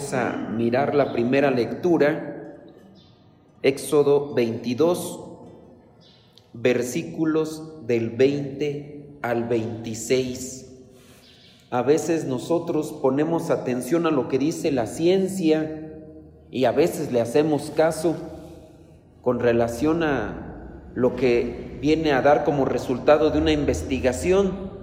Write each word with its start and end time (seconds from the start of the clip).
Pues 0.00 0.14
a 0.14 0.32
mirar 0.32 0.94
la 0.94 1.12
primera 1.12 1.50
lectura, 1.50 2.56
Éxodo 3.60 4.32
22, 4.32 5.20
versículos 6.54 7.86
del 7.86 8.08
20 8.08 9.18
al 9.20 9.46
26. 9.46 10.72
A 11.68 11.82
veces 11.82 12.24
nosotros 12.24 12.94
ponemos 13.02 13.50
atención 13.50 14.06
a 14.06 14.10
lo 14.10 14.28
que 14.28 14.38
dice 14.38 14.72
la 14.72 14.86
ciencia 14.86 15.92
y 16.50 16.64
a 16.64 16.72
veces 16.72 17.12
le 17.12 17.20
hacemos 17.20 17.70
caso 17.76 18.16
con 19.20 19.38
relación 19.38 20.02
a 20.02 20.92
lo 20.94 21.14
que 21.14 21.76
viene 21.82 22.12
a 22.12 22.22
dar 22.22 22.44
como 22.44 22.64
resultado 22.64 23.28
de 23.30 23.38
una 23.38 23.52
investigación. 23.52 24.79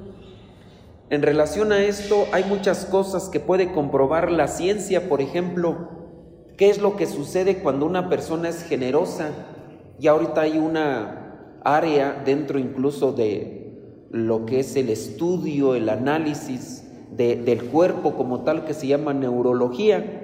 En 1.10 1.22
relación 1.22 1.72
a 1.72 1.84
esto 1.84 2.26
hay 2.34 2.44
muchas 2.44 2.84
cosas 2.86 3.30
que 3.30 3.40
puede 3.40 3.72
comprobar 3.72 4.30
la 4.30 4.50
ciencia, 4.50 5.08
por 5.08 5.22
ejemplo, 5.22 5.90
qué 6.58 6.70
es 6.70 6.82
lo 6.82 6.98
que 6.98 7.06
sucede 7.06 7.60
cuando 7.60 7.86
una 7.86 8.10
persona 8.10 8.50
es 8.50 8.64
generosa. 8.64 9.30
Y 10.00 10.08
ahorita 10.08 10.42
hay 10.42 10.58
una 10.58 11.60
área 11.64 12.22
dentro 12.26 12.60
incluso 12.60 13.14
de 13.14 14.08
lo 14.12 14.46
que 14.46 14.60
es 14.60 14.76
el 14.76 14.90
estudio, 14.90 15.76
el 15.76 15.88
análisis 15.88 16.84
del 17.16 17.64
cuerpo 17.66 18.16
como 18.16 18.44
tal 18.44 18.66
que 18.66 18.74
se 18.74 18.88
llama 18.88 19.14
neurología. 19.14 20.24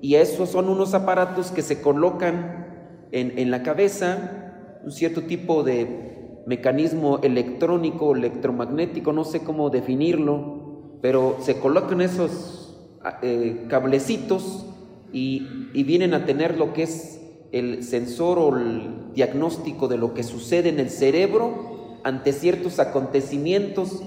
Y 0.00 0.14
esos 0.14 0.50
son 0.50 0.68
unos 0.68 0.94
aparatos 0.94 1.50
que 1.50 1.62
se 1.62 1.80
colocan 1.80 3.08
en, 3.10 3.38
en 3.40 3.50
la 3.50 3.64
cabeza, 3.64 4.78
un 4.84 4.92
cierto 4.92 5.22
tipo 5.22 5.64
de 5.64 6.11
mecanismo 6.46 7.20
electrónico, 7.22 8.14
electromagnético, 8.14 9.12
no 9.12 9.24
sé 9.24 9.40
cómo 9.40 9.70
definirlo, 9.70 10.98
pero 11.00 11.36
se 11.40 11.58
colocan 11.58 12.00
esos 12.00 12.78
eh, 13.22 13.66
cablecitos 13.68 14.66
y, 15.12 15.46
y 15.74 15.82
vienen 15.84 16.14
a 16.14 16.24
tener 16.24 16.58
lo 16.58 16.72
que 16.72 16.84
es 16.84 17.20
el 17.52 17.84
sensor 17.84 18.38
o 18.38 18.56
el 18.56 19.12
diagnóstico 19.14 19.88
de 19.88 19.98
lo 19.98 20.14
que 20.14 20.22
sucede 20.22 20.70
en 20.70 20.80
el 20.80 20.90
cerebro 20.90 21.98
ante 22.02 22.32
ciertos 22.32 22.78
acontecimientos. 22.78 24.02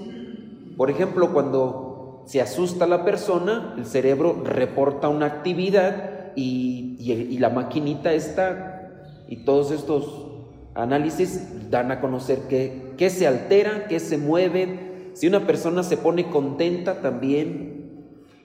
Por 0.76 0.90
ejemplo, 0.90 1.32
cuando 1.32 2.24
se 2.26 2.40
asusta 2.40 2.86
la 2.86 3.04
persona, 3.04 3.74
el 3.78 3.86
cerebro 3.86 4.42
reporta 4.44 5.08
una 5.08 5.26
actividad 5.26 6.32
y, 6.34 6.96
y, 6.98 7.12
y 7.12 7.38
la 7.38 7.50
maquinita 7.50 8.12
está, 8.12 9.22
y 9.28 9.44
todos 9.44 9.70
estos 9.70 10.25
análisis 10.76 11.70
dan 11.70 11.90
a 11.90 12.00
conocer 12.00 12.40
qué, 12.48 12.92
qué 12.96 13.10
se 13.10 13.26
altera, 13.26 13.86
qué 13.88 13.98
se 14.00 14.18
mueve, 14.18 15.10
si 15.14 15.26
una 15.26 15.46
persona 15.46 15.82
se 15.82 15.96
pone 15.96 16.28
contenta 16.28 17.00
también. 17.00 17.76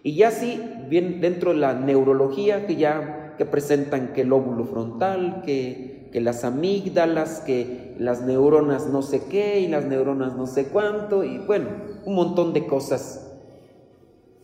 Y 0.03 0.15
ya 0.15 0.31
sí, 0.31 0.59
bien 0.89 1.21
dentro 1.21 1.52
de 1.52 1.57
la 1.57 1.73
neurología, 1.73 2.65
que 2.65 2.75
ya 2.75 3.35
que 3.37 3.45
presentan 3.45 4.13
que 4.13 4.21
el 4.21 4.33
óvulo 4.33 4.65
frontal, 4.65 5.41
que, 5.45 6.09
que 6.11 6.21
las 6.21 6.43
amígdalas, 6.43 7.41
que 7.41 7.95
las 7.97 8.21
neuronas 8.21 8.87
no 8.87 9.02
sé 9.02 9.23
qué 9.29 9.59
y 9.59 9.67
las 9.67 9.85
neuronas 9.85 10.35
no 10.35 10.47
sé 10.47 10.65
cuánto, 10.65 11.23
y 11.23 11.37
bueno, 11.39 11.67
un 12.05 12.15
montón 12.15 12.53
de 12.53 12.65
cosas. 12.65 13.30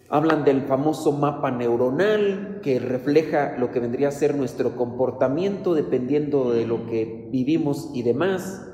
Hablan 0.10 0.46
del 0.46 0.62
famoso 0.62 1.12
mapa 1.12 1.52
neuronal 1.52 2.62
que 2.64 2.80
refleja 2.80 3.58
lo 3.58 3.72
que 3.72 3.82
vendría 3.82 4.08
a 4.08 4.12
ser 4.12 4.36
nuestro 4.36 4.78
comportamiento 4.78 5.74
dependiendo 5.74 6.54
de 6.54 6.66
lo 6.66 6.86
que 6.86 7.28
vivimos 7.30 7.92
y 7.94 8.04
demás. 8.04 8.66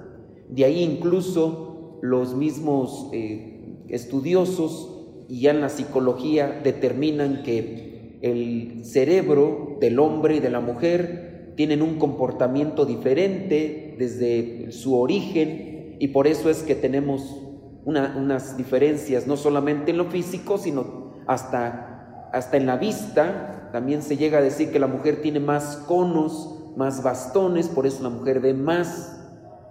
De 0.49 0.65
ahí 0.65 0.83
incluso 0.83 1.97
los 2.03 2.35
mismos 2.35 3.09
eh, 3.13 3.79
estudiosos 3.87 5.07
y 5.27 5.41
ya 5.41 5.51
en 5.51 5.61
la 5.61 5.69
psicología 5.69 6.61
determinan 6.63 7.41
que 7.41 8.19
el 8.21 8.85
cerebro 8.85 9.77
del 9.81 9.97
hombre 9.97 10.35
y 10.35 10.39
de 10.39 10.51
la 10.51 10.59
mujer 10.59 11.53
tienen 11.55 11.81
un 11.81 11.95
comportamiento 11.97 12.85
diferente 12.85 13.95
desde 13.97 14.71
su 14.71 14.99
origen 14.99 15.97
y 15.97 16.09
por 16.09 16.27
eso 16.27 16.51
es 16.51 16.61
que 16.61 16.75
tenemos 16.75 17.39
una, 17.85 18.15
unas 18.17 18.55
diferencias 18.55 19.25
no 19.25 19.35
solamente 19.35 19.91
en 19.91 19.97
lo 19.97 20.05
físico, 20.05 20.59
sino 20.59 21.02
hasta, 21.27 22.29
hasta 22.31 22.57
en 22.57 22.65
la 22.65 22.77
vista, 22.77 23.69
también 23.71 24.01
se 24.01 24.17
llega 24.17 24.37
a 24.37 24.41
decir 24.41 24.71
que 24.71 24.79
la 24.79 24.87
mujer 24.87 25.21
tiene 25.21 25.39
más 25.39 25.77
conos, 25.87 26.53
más 26.75 27.03
bastones, 27.03 27.67
por 27.67 27.85
eso 27.85 28.03
la 28.03 28.09
mujer 28.09 28.39
ve 28.39 28.53
más 28.53 29.19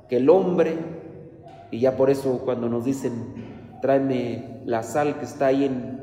que 0.08 0.16
el 0.16 0.30
hombre, 0.30 0.76
y 1.70 1.80
ya 1.80 1.96
por 1.96 2.10
eso 2.10 2.40
cuando 2.44 2.68
nos 2.68 2.84
dicen, 2.84 3.12
tráeme 3.80 4.60
la 4.66 4.82
sal 4.82 5.18
que 5.18 5.24
está 5.24 5.46
ahí 5.46 5.64
en, 5.64 6.00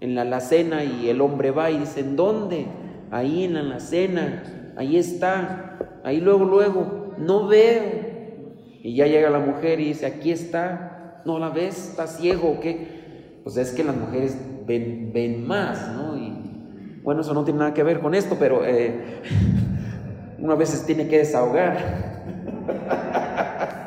en 0.00 0.14
la 0.14 0.22
alacena, 0.22 0.84
y 0.84 1.08
el 1.08 1.20
hombre 1.20 1.50
va 1.50 1.70
y 1.70 1.78
dicen, 1.78 2.16
¿dónde? 2.16 2.66
Ahí 3.10 3.44
en 3.44 3.54
la 3.54 3.60
alacena, 3.60 4.72
ahí 4.76 4.96
está, 4.96 6.00
ahí 6.04 6.20
luego, 6.20 6.44
luego, 6.44 7.14
no 7.18 7.46
veo. 7.46 8.10
Y 8.82 8.94
ya 8.94 9.06
llega 9.06 9.28
la 9.28 9.40
mujer 9.40 9.80
y 9.80 9.86
dice, 9.86 10.06
aquí 10.06 10.30
está, 10.32 11.22
¿no 11.24 11.38
la 11.38 11.50
ves? 11.50 11.90
¿Está 11.90 12.06
ciego 12.06 12.52
o 12.52 12.60
qué? 12.60 13.40
Pues 13.42 13.56
es 13.56 13.72
que 13.72 13.84
las 13.84 13.96
mujeres 13.96 14.36
ven, 15.12 15.46
más, 15.46 15.92
¿no? 15.92 16.16
Y 16.16 17.00
bueno, 17.02 17.22
eso 17.22 17.34
no 17.34 17.44
tiene 17.44 17.60
nada 17.60 17.74
que 17.74 17.82
ver 17.82 18.00
con 18.00 18.14
esto, 18.14 18.36
pero 18.38 18.64
eh, 18.64 19.20
uno 20.38 20.52
a 20.52 20.56
veces 20.56 20.86
tiene 20.86 21.08
que 21.08 21.18
desahogar. 21.18 22.20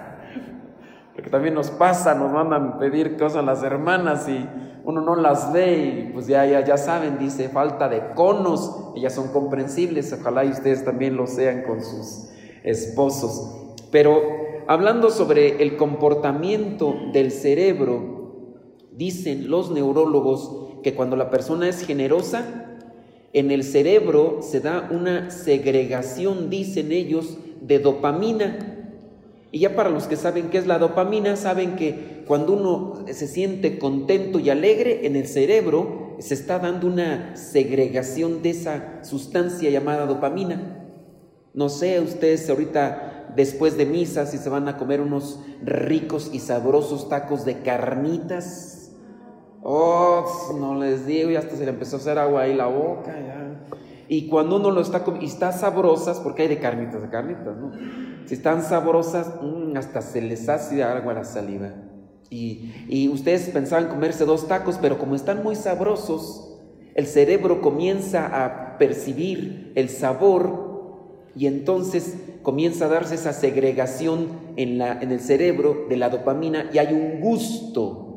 Porque 1.16 1.29
también 1.29 1.53
nos 1.53 1.71
pasa, 1.71 2.16
nos 2.16 2.31
mandan 2.31 2.79
pedir 2.79 3.17
cosas 3.17 3.45
las 3.45 3.63
hermanas 3.63 4.27
y 4.27 4.45
uno 4.83 5.01
no 5.01 5.16
las 5.16 5.53
ve 5.53 5.77
y 5.77 6.11
pues 6.11 6.27
ya, 6.27 6.45
ya, 6.45 6.61
ya 6.61 6.75
saben, 6.75 7.17
dice 7.17 7.47
falta 7.47 7.88
de 7.88 8.13
conos, 8.15 8.91
ellas 8.95 9.13
son 9.13 9.29
comprensibles, 9.29 10.11
ojalá 10.11 10.44
y 10.44 10.50
ustedes 10.50 10.83
también 10.83 11.15
lo 11.15 11.27
sean 11.27 11.63
con 11.63 11.81
sus 11.81 12.29
esposos. 12.63 13.75
Pero 13.91 14.21
hablando 14.67 15.09
sobre 15.09 15.63
el 15.63 15.77
comportamiento 15.77 16.95
del 17.13 17.31
cerebro, 17.31 18.57
dicen 18.91 19.50
los 19.50 19.71
neurólogos 19.71 20.62
que 20.83 20.94
cuando 20.94 21.16
la 21.16 21.29
persona 21.29 21.67
es 21.67 21.85
generosa, 21.85 22.69
en 23.33 23.49
el 23.49 23.63
cerebro 23.63 24.39
se 24.41 24.59
da 24.59 24.89
una 24.91 25.31
segregación, 25.31 26.49
dicen 26.51 26.91
ellos, 26.91 27.38
de 27.61 27.79
dopamina. 27.79 28.88
Y 29.51 29.59
ya 29.59 29.75
para 29.75 29.89
los 29.89 30.05
que 30.05 30.16
saben 30.16 30.49
qué 30.49 30.59
es 30.59 30.67
la 30.67 30.77
dopamina, 30.77 31.35
saben 31.35 31.75
que 31.75 32.23
cuando 32.27 32.53
uno 32.53 33.05
se 33.11 33.27
siente 33.27 33.79
contento 33.79 34.39
y 34.39 34.49
alegre, 34.49 35.07
en 35.07 35.16
el 35.16 35.27
cerebro 35.27 36.16
se 36.19 36.35
está 36.35 36.59
dando 36.59 36.88
una 36.88 37.35
segregación 37.35 38.41
de 38.44 38.51
esa 38.51 39.03
sustancia 39.03 39.69
llamada 39.69 40.05
dopamina. 40.05 40.85
No 41.53 41.69
sé, 41.69 42.00
ustedes 42.00 42.50
ahorita 42.50 43.31
después 43.35 43.77
de 43.77 43.85
misa 43.85 44.25
si 44.25 44.38
se 44.38 44.50
van 44.50 44.67
a 44.67 44.77
comer 44.77 45.01
unos 45.01 45.39
ricos 45.63 46.29
y 46.33 46.39
sabrosos 46.39 47.09
tacos 47.09 47.45
de 47.45 47.59
carnitas, 47.59 48.82
Oh, 49.63 50.25
no 50.59 50.75
les 50.75 51.06
digo, 51.06 51.31
y 51.31 51.38
hasta 51.38 51.56
se 51.56 51.63
le 51.63 51.72
empezó 51.72 51.96
a 51.96 52.00
hacer 52.00 52.19
agua 52.19 52.41
ahí 52.41 52.53
la 52.53 52.68
boca, 52.68 53.18
ya. 53.18 53.66
Y 54.09 54.28
cuando 54.28 54.57
uno 54.57 54.72
lo 54.72 54.81
está 54.81 55.06
comiendo, 55.06 55.25
y 55.25 55.29
está 55.29 55.53
sabrosas, 55.53 56.19
porque 56.19 56.44
hay 56.44 56.47
de 56.50 56.59
carnitas, 56.59 57.01
de 57.01 57.09
carnitas, 57.09 57.56
¿no? 57.56 57.72
Si 58.25 58.34
están 58.35 58.62
sabrosas, 58.62 59.31
mmm, 59.41 59.75
hasta 59.78 60.01
se 60.01 60.22
les 60.22 60.50
hace 60.50 60.84
agua 60.84 61.13
la 61.13 61.24
saliva. 61.24 61.72
Y, 62.29 62.74
y 62.90 63.07
ustedes 63.07 63.50
pensaban 63.50 63.88
comerse 63.88 64.25
dos 64.25 64.50
tacos, 64.50 64.78
pero 64.81 64.97
como 64.97 65.16
están 65.16 65.44
muy 65.44 65.56
sabrosos, 65.56 66.54
el 66.95 67.07
cerebro 67.07 67.62
comienza 67.62 68.44
a 68.45 68.77
percibir 68.77 69.71
el 69.75 69.88
sabor 69.89 70.74
y 71.36 71.48
entonces 71.48 72.18
comienza 72.44 72.86
a 72.86 72.89
darse 72.89 73.16
esa 73.16 73.33
segregación 73.33 74.27
en, 74.57 74.77
la, 74.77 75.01
en 75.01 75.12
el 75.12 75.19
cerebro 75.19 75.86
de 75.89 75.98
la 75.98 76.09
dopamina 76.09 76.69
y 76.74 76.77
hay 76.77 76.94
un 76.94 77.21
gusto 77.21 78.12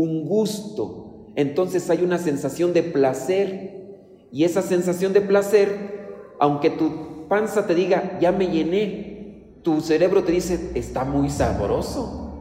un 0.00 0.24
gusto. 0.24 1.26
Entonces 1.36 1.90
hay 1.90 2.02
una 2.02 2.16
sensación 2.16 2.72
de 2.72 2.82
placer. 2.82 4.28
Y 4.32 4.44
esa 4.44 4.62
sensación 4.62 5.12
de 5.12 5.20
placer, 5.20 6.36
aunque 6.38 6.70
tu 6.70 7.28
panza 7.28 7.66
te 7.66 7.74
diga, 7.74 8.18
ya 8.18 8.32
me 8.32 8.46
llené, 8.46 9.58
tu 9.62 9.80
cerebro 9.80 10.24
te 10.24 10.32
dice, 10.32 10.70
está 10.74 11.04
muy 11.04 11.28
sabroso. 11.28 12.32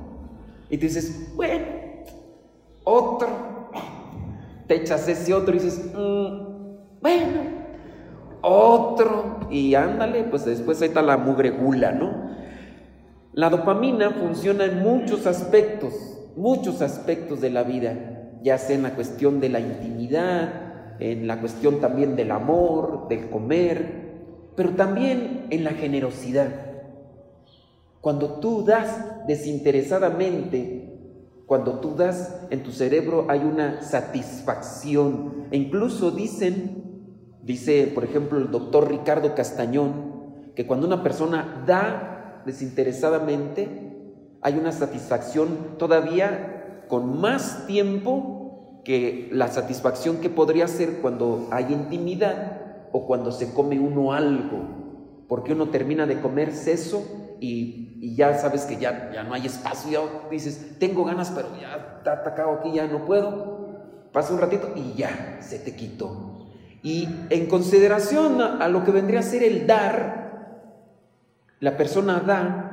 Y 0.69 0.77
tú 0.77 0.83
dices, 0.83 1.33
bueno, 1.35 1.65
otro. 2.85 3.27
Te 4.67 4.75
echas 4.75 5.07
ese 5.07 5.33
otro 5.33 5.55
y 5.55 5.59
dices, 5.59 5.83
mm, 5.93 7.01
bueno, 7.01 7.41
otro. 8.41 9.39
Y 9.49 9.73
ándale, 9.75 10.23
pues 10.25 10.45
después 10.45 10.81
ahí 10.81 10.89
está 10.89 11.01
la 11.01 11.17
mugre 11.17 11.49
gula, 11.49 11.91
¿no? 11.91 12.29
La 13.33 13.49
dopamina 13.49 14.11
funciona 14.11 14.65
en 14.65 14.79
muchos 14.79 15.25
aspectos 15.25 16.18
muchos 16.39 16.81
aspectos 16.81 17.41
de 17.41 17.49
la 17.49 17.63
vida, 17.63 18.39
ya 18.41 18.57
sea 18.57 18.75
en 18.75 18.83
la 18.83 18.95
cuestión 18.95 19.39
de 19.39 19.49
la 19.49 19.59
intimidad, 19.59 20.97
en 20.99 21.27
la 21.27 21.39
cuestión 21.39 21.81
también 21.81 22.15
del 22.15 22.31
amor, 22.31 23.07
del 23.09 23.29
comer, 23.29 24.53
pero 24.55 24.71
también 24.71 25.47
en 25.49 25.63
la 25.63 25.71
generosidad. 25.71 26.49
Cuando 28.01 28.39
tú 28.39 28.63
das 28.63 29.27
desinteresadamente, 29.27 30.89
Cuando 31.49 31.79
tú 31.79 31.95
das, 31.95 32.45
en 32.51 32.61
tu 32.61 32.71
cerebro 32.71 33.25
hay 33.27 33.39
una 33.39 33.81
satisfacción. 33.81 35.47
E 35.49 35.57
incluso 35.57 36.11
dicen, 36.11 37.33
dice 37.41 37.91
por 37.91 38.03
ejemplo 38.03 38.37
el 38.37 38.51
doctor 38.51 38.87
Ricardo 38.87 39.33
Castañón, 39.33 40.53
que 40.55 40.67
cuando 40.67 40.85
una 40.85 41.01
persona 41.01 41.63
da 41.65 42.43
desinteresadamente, 42.45 43.88
hay 44.41 44.57
una 44.57 44.71
satisfacción 44.71 45.77
todavía 45.77 46.85
con 46.87 47.19
más 47.19 47.67
tiempo 47.67 48.81
que 48.83 49.29
la 49.31 49.47
satisfacción 49.47 50.17
que 50.17 50.29
podría 50.29 50.67
ser 50.67 51.01
cuando 51.01 51.47
hay 51.51 51.71
intimidad 51.71 52.87
o 52.91 53.05
cuando 53.05 53.31
se 53.31 53.53
come 53.53 53.79
uno 53.79 54.13
algo, 54.13 55.23
porque 55.27 55.53
uno 55.53 55.69
termina 55.69 56.05
de 56.05 56.19
comer 56.19 56.53
seso 56.53 57.03
y, 57.39 58.15
ya 58.15 58.37
sabes 58.37 58.63
que 58.63 58.77
ya, 58.77 59.11
ya 59.13 59.23
no 59.23 59.33
hay 59.33 59.45
espacio, 59.45 59.91
ya 59.91 60.29
dices, 60.29 60.79
tengo 60.79 61.03
ganas, 61.03 61.31
pero 61.31 61.49
ya 61.59 61.97
está 61.97 62.13
atacado 62.13 62.51
aquí, 62.53 62.71
ya 62.73 62.87
no 62.87 63.05
puedo. 63.05 63.59
Pasa 64.13 64.33
un 64.33 64.39
ratito 64.39 64.71
y 64.75 64.93
ya 64.93 65.37
se 65.41 65.59
te 65.59 65.75
quitó. 65.75 66.47
Y 66.81 67.09
en 67.29 67.47
consideración 67.47 68.41
a, 68.41 68.67
lo 68.69 68.83
que 68.85 68.91
vendría 68.91 69.19
a 69.19 69.23
ser 69.23 69.43
el 69.43 69.67
dar, 69.67 70.65
la 71.59 71.75
persona 71.75 72.21
da 72.21 72.68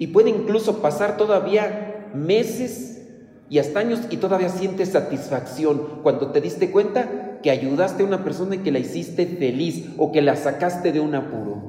y 0.00 0.06
puede 0.06 0.30
incluso 0.30 0.78
pasar 0.78 1.18
todavía 1.18 2.08
meses 2.14 3.06
y 3.50 3.58
hasta 3.58 3.80
años 3.80 4.00
y 4.08 4.16
todavía 4.16 4.48
siente 4.48 4.86
satisfacción 4.86 6.00
cuando 6.02 6.30
te 6.30 6.40
diste 6.40 6.70
cuenta 6.70 7.38
que 7.42 7.50
ayudaste 7.50 8.02
a 8.02 8.06
una 8.06 8.24
persona 8.24 8.54
y 8.54 8.60
que 8.60 8.72
la 8.72 8.78
hiciste 8.78 9.26
feliz 9.26 9.90
o 9.98 10.10
que 10.10 10.22
la 10.22 10.36
sacaste 10.36 10.92
de 10.92 11.00
un 11.00 11.14
apuro. 11.14 11.60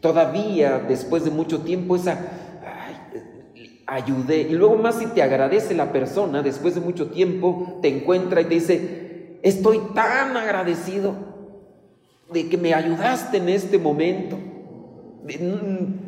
Todavía 0.00 0.84
después 0.86 1.24
de 1.24 1.30
mucho 1.30 1.60
tiempo 1.62 1.96
esa, 1.96 2.18
ayudé. 3.86 4.42
Y 4.42 4.52
luego 4.52 4.76
más 4.76 4.98
si 4.98 5.06
te 5.06 5.22
agradece 5.22 5.72
la 5.74 5.92
persona, 5.92 6.42
después 6.42 6.74
de 6.74 6.82
mucho 6.82 7.06
tiempo 7.06 7.78
te 7.80 7.88
encuentra 7.88 8.42
y 8.42 8.44
te 8.44 8.54
dice, 8.54 9.38
estoy 9.42 9.80
tan 9.94 10.36
agradecido 10.36 11.14
de 12.30 12.50
que 12.50 12.58
me 12.58 12.74
ayudaste 12.74 13.38
en 13.38 13.48
este 13.48 13.78
momento. 13.78 14.51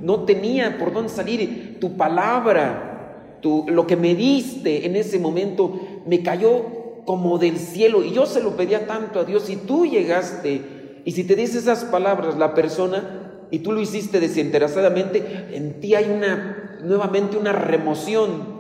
No 0.02 0.24
tenía 0.24 0.78
por 0.78 0.92
dónde 0.92 1.10
salir. 1.10 1.78
Tu 1.80 1.96
palabra, 1.96 3.38
tu, 3.40 3.66
lo 3.68 3.86
que 3.86 3.96
me 3.96 4.14
diste 4.14 4.86
en 4.86 4.96
ese 4.96 5.18
momento 5.18 5.80
me 6.06 6.22
cayó 6.22 7.04
como 7.04 7.38
del 7.38 7.58
cielo 7.58 8.02
y 8.02 8.12
yo 8.12 8.26
se 8.26 8.42
lo 8.42 8.56
pedía 8.56 8.86
tanto 8.86 9.20
a 9.20 9.24
Dios 9.24 9.50
y 9.50 9.56
tú 9.56 9.84
llegaste 9.84 10.62
y 11.04 11.12
si 11.12 11.24
te 11.24 11.36
dice 11.36 11.58
esas 11.58 11.84
palabras 11.84 12.36
la 12.38 12.54
persona 12.54 13.46
y 13.50 13.58
tú 13.60 13.72
lo 13.72 13.80
hiciste 13.80 14.20
desinteresadamente, 14.20 15.48
en 15.52 15.80
ti 15.80 15.94
hay 15.94 16.10
una, 16.10 16.78
nuevamente 16.82 17.36
una 17.36 17.52
remoción. 17.52 18.54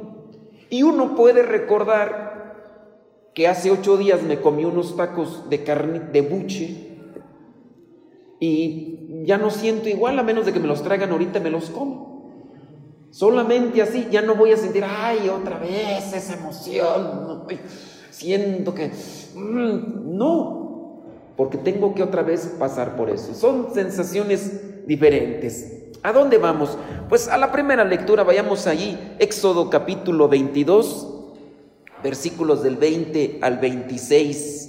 Y 0.70 0.82
uno 0.82 1.16
puede 1.16 1.42
recordar 1.42 3.30
que 3.34 3.48
hace 3.48 3.70
ocho 3.70 3.96
días 3.96 4.22
me 4.22 4.40
comí 4.40 4.64
unos 4.64 4.96
tacos 4.96 5.48
de 5.48 5.64
carne 5.64 6.00
de 6.12 6.20
buche 6.20 6.93
y 8.44 9.24
ya 9.24 9.38
no 9.38 9.50
siento 9.50 9.88
igual 9.88 10.18
a 10.18 10.22
menos 10.22 10.44
de 10.44 10.52
que 10.52 10.60
me 10.60 10.66
los 10.66 10.82
traigan 10.82 11.10
ahorita 11.10 11.40
me 11.40 11.50
los 11.50 11.70
como. 11.70 12.14
Solamente 13.10 13.80
así 13.80 14.08
ya 14.10 14.22
no 14.22 14.34
voy 14.34 14.52
a 14.52 14.56
sentir, 14.56 14.84
ay, 14.84 15.28
otra 15.28 15.58
vez 15.58 16.12
esa 16.12 16.34
emoción. 16.34 17.44
Siento 18.10 18.74
que... 18.74 18.90
Mm, 19.34 20.16
no, 20.16 21.02
porque 21.36 21.56
tengo 21.58 21.94
que 21.94 22.02
otra 22.02 22.22
vez 22.22 22.54
pasar 22.58 22.96
por 22.96 23.08
eso. 23.08 23.34
Son 23.34 23.72
sensaciones 23.72 24.86
diferentes. 24.86 25.84
¿A 26.02 26.12
dónde 26.12 26.36
vamos? 26.36 26.76
Pues 27.08 27.28
a 27.28 27.38
la 27.38 27.50
primera 27.50 27.84
lectura, 27.84 28.24
vayamos 28.24 28.66
allí, 28.66 28.98
Éxodo 29.18 29.70
capítulo 29.70 30.28
22, 30.28 31.08
versículos 32.02 32.62
del 32.62 32.76
20 32.76 33.38
al 33.40 33.58
26. 33.58 34.63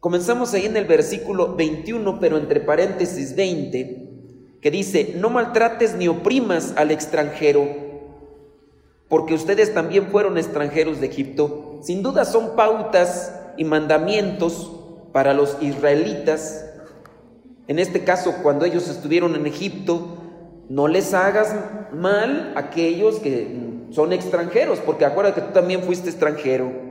Comenzamos 0.00 0.54
ahí 0.54 0.66
en 0.66 0.76
el 0.76 0.84
versículo 0.84 1.54
21, 1.56 2.20
pero 2.20 2.38
entre 2.38 2.60
paréntesis 2.60 3.34
20, 3.34 4.08
que 4.60 4.70
dice, 4.70 5.14
no 5.16 5.30
maltrates 5.30 5.94
ni 5.96 6.08
oprimas 6.08 6.74
al 6.76 6.90
extranjero, 6.90 7.68
porque 9.08 9.34
ustedes 9.34 9.74
también 9.74 10.08
fueron 10.08 10.38
extranjeros 10.38 11.00
de 11.00 11.06
Egipto. 11.06 11.80
Sin 11.82 12.02
duda 12.02 12.24
son 12.24 12.56
pautas 12.56 13.32
y 13.56 13.64
mandamientos 13.64 14.72
para 15.12 15.34
los 15.34 15.56
israelitas 15.60 16.64
en 17.68 17.78
este 17.78 18.02
caso, 18.02 18.36
cuando 18.42 18.64
ellos 18.64 18.88
estuvieron 18.88 19.34
en 19.34 19.46
Egipto, 19.46 20.16
no 20.70 20.88
les 20.88 21.12
hagas 21.12 21.54
mal 21.92 22.54
a 22.56 22.60
aquellos 22.60 23.18
que 23.18 23.86
son 23.90 24.14
extranjeros, 24.14 24.78
porque 24.80 25.04
acuérdate 25.04 25.42
que 25.42 25.46
tú 25.48 25.52
también 25.52 25.82
fuiste 25.82 26.08
extranjero. 26.08 26.87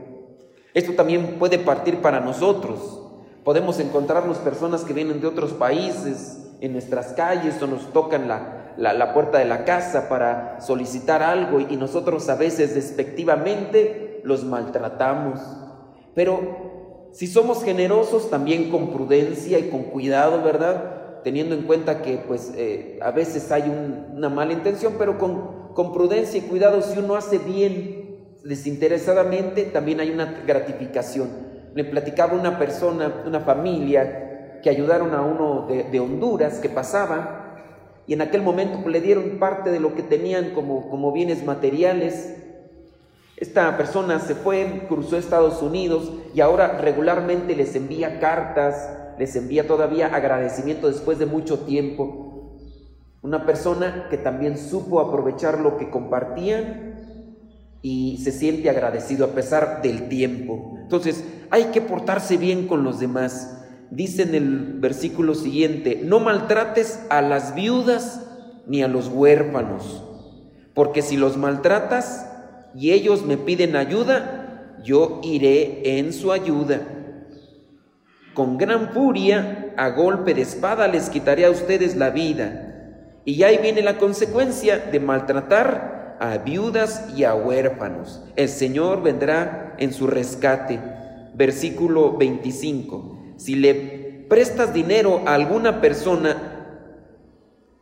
Esto 0.77 0.93
también 0.93 1.39
puede 1.39 1.57
partir 1.57 2.03
para 2.03 2.19
nosotros. 2.19 3.01
Podemos 3.43 3.79
encontrarnos 3.79 4.37
personas 4.37 4.83
que 4.83 4.93
vienen 4.93 5.19
de 5.19 5.25
otros 5.25 5.53
países 5.53 6.37
en 6.61 6.73
nuestras 6.73 7.13
calles 7.13 7.59
o 7.63 7.65
nos 7.65 7.91
tocan 7.91 8.27
la, 8.27 8.75
la 8.77 9.11
puerta 9.11 9.39
de 9.39 9.45
la 9.45 9.65
casa 9.65 10.07
para 10.07 10.61
solicitar 10.61 11.23
algo 11.23 11.59
y 11.61 11.77
nosotros 11.77 12.29
a 12.29 12.35
veces 12.35 12.75
despectivamente 12.75 14.21
los 14.23 14.43
maltratamos. 14.43 15.39
Pero 16.13 17.09
si 17.11 17.25
somos 17.25 17.63
generosos, 17.63 18.29
también 18.29 18.69
con 18.69 18.91
prudencia 18.91 19.57
y 19.57 19.71
con 19.71 19.81
cuidado, 19.85 20.43
¿verdad? 20.43 21.23
Teniendo 21.23 21.55
en 21.55 21.63
cuenta 21.63 22.03
que 22.03 22.17
pues 22.19 22.53
eh, 22.55 22.99
a 23.01 23.09
veces 23.09 23.51
hay 23.51 23.63
una 24.15 24.29
mala 24.29 24.53
intención, 24.53 24.93
pero 24.99 25.17
con, 25.17 25.73
con 25.73 25.91
prudencia 25.91 26.37
y 26.37 26.43
cuidado, 26.43 26.83
si 26.83 26.99
uno 26.99 27.15
hace 27.15 27.39
bien 27.39 27.96
desinteresadamente, 28.47 29.63
también 29.65 29.99
hay 29.99 30.11
una 30.11 30.41
gratificación. 30.45 31.29
Le 31.73 31.83
platicaba 31.83 32.33
una 32.33 32.57
persona, 32.57 33.23
una 33.25 33.41
familia, 33.41 34.59
que 34.63 34.69
ayudaron 34.69 35.13
a 35.13 35.21
uno 35.21 35.67
de, 35.67 35.83
de 35.83 35.99
Honduras 35.99 36.59
que 36.59 36.69
pasaba 36.69 37.63
y 38.07 38.13
en 38.13 38.21
aquel 38.21 38.41
momento 38.41 38.79
pues, 38.81 38.91
le 38.91 39.01
dieron 39.01 39.37
parte 39.37 39.69
de 39.69 39.79
lo 39.79 39.93
que 39.93 40.01
tenían 40.01 40.51
como, 40.55 40.89
como 40.89 41.11
bienes 41.11 41.45
materiales 41.45 42.37
esta 43.37 43.77
persona 43.77 44.19
se 44.19 44.33
fue, 44.33 44.85
cruzó 44.89 45.15
Estados 45.15 45.61
Unidos 45.61 46.11
y 46.33 46.41
ahora 46.41 46.79
regularmente 46.79 47.55
les 47.55 47.75
envía 47.75 48.19
cartas, 48.19 48.89
les 49.19 49.35
envía 49.35 49.67
todavía 49.67 50.07
agradecimiento 50.07 50.87
después 50.87 51.19
de 51.19 51.27
mucho 51.27 51.59
tiempo. 51.59 52.55
Una 53.21 53.45
persona 53.45 54.07
que 54.09 54.17
también 54.17 54.57
supo 54.57 54.99
aprovechar 54.99 55.59
lo 55.59 55.77
que 55.77 55.91
compartían 55.91 56.96
y 57.81 58.17
se 58.23 58.31
siente 58.31 58.69
agradecido 58.69 59.25
a 59.25 59.29
pesar 59.29 59.81
del 59.81 60.09
tiempo. 60.09 60.77
Entonces, 60.81 61.23
hay 61.49 61.65
que 61.65 61.81
portarse 61.81 62.37
bien 62.37 62.67
con 62.67 62.83
los 62.83 62.99
demás. 62.99 63.65
Dice 63.91 64.23
en 64.23 64.35
el 64.35 64.73
versículo 64.79 65.35
siguiente, 65.35 66.01
no 66.03 66.19
maltrates 66.19 67.05
a 67.09 67.21
las 67.21 67.55
viudas 67.55 68.21
ni 68.65 68.83
a 68.83 68.87
los 68.87 69.07
huérfanos, 69.07 70.03
porque 70.73 71.01
si 71.01 71.15
los 71.15 71.37
maltratas, 71.37 72.27
y 72.75 72.91
ellos 72.91 73.25
me 73.25 73.37
piden 73.37 73.75
ayuda, 73.75 74.75
yo 74.83 75.21
iré 75.23 75.99
en 75.99 76.13
su 76.13 76.31
ayuda. 76.31 76.81
Con 78.33 78.57
gran 78.57 78.89
furia, 78.89 79.73
a 79.77 79.89
golpe 79.89 80.33
de 80.33 80.41
espada, 80.41 80.87
les 80.87 81.09
quitaré 81.09 81.45
a 81.45 81.51
ustedes 81.51 81.95
la 81.95 82.11
vida. 82.11 83.21
Y 83.25 83.41
ahí 83.43 83.57
viene 83.57 83.81
la 83.81 83.97
consecuencia 83.97 84.77
de 84.77 84.99
maltratar 84.99 85.96
a 86.19 86.37
viudas 86.37 87.05
y 87.15 87.23
a 87.23 87.35
huérfanos. 87.35 88.23
El 88.35 88.49
Señor 88.49 89.03
vendrá 89.03 89.75
en 89.77 89.93
su 89.93 90.07
rescate. 90.07 90.79
Versículo 91.35 92.17
25. 92.17 93.17
Si 93.37 93.55
le 93.55 93.73
prestas 94.27 94.73
dinero 94.73 95.21
a 95.25 95.35
alguna 95.35 95.81
persona, 95.81 96.57